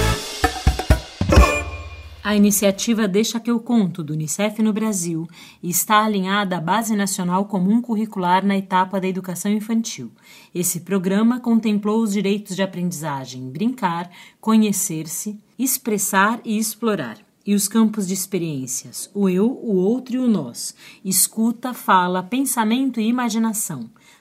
A 2.29 2.37
iniciativa 2.37 3.09
Deixa 3.09 3.41
que 3.41 3.51
eu 3.51 3.59
conto 3.59 4.05
do 4.05 4.13
Unicef 4.13 4.63
no 4.63 4.71
Brasil 4.71 5.27
está 5.63 6.05
alinhada 6.05 6.59
à 6.59 6.61
Base 6.61 6.95
Nacional 6.95 7.47
Comum 7.47 7.81
Curricular 7.81 8.45
na 8.45 8.55
etapa 8.55 9.01
da 9.01 9.09
educação 9.09 9.51
infantil. 9.51 10.13
Esse 10.55 10.81
programa 10.81 11.41
contemplou 11.41 12.03
os 12.03 12.13
direitos 12.13 12.55
de 12.55 12.61
aprendizagem, 12.61 13.49
brincar, 13.49 14.11
conhecer-se, 14.43 15.41
expressar 15.59 16.39
e 16.45 16.59
explorar. 16.59 17.17
E 17.47 17.55
os 17.55 17.67
campos 17.67 18.07
de 18.07 18.13
experiências, 18.13 19.11
o 19.15 19.27
eu, 19.27 19.47
o 19.51 19.77
outro 19.77 20.17
e 20.17 20.19
o 20.19 20.29
nós, 20.29 20.75
escuta, 21.03 21.73
fala, 21.73 22.23
pensamento 22.23 23.01
e 23.01 23.09
imaginação 23.09 23.89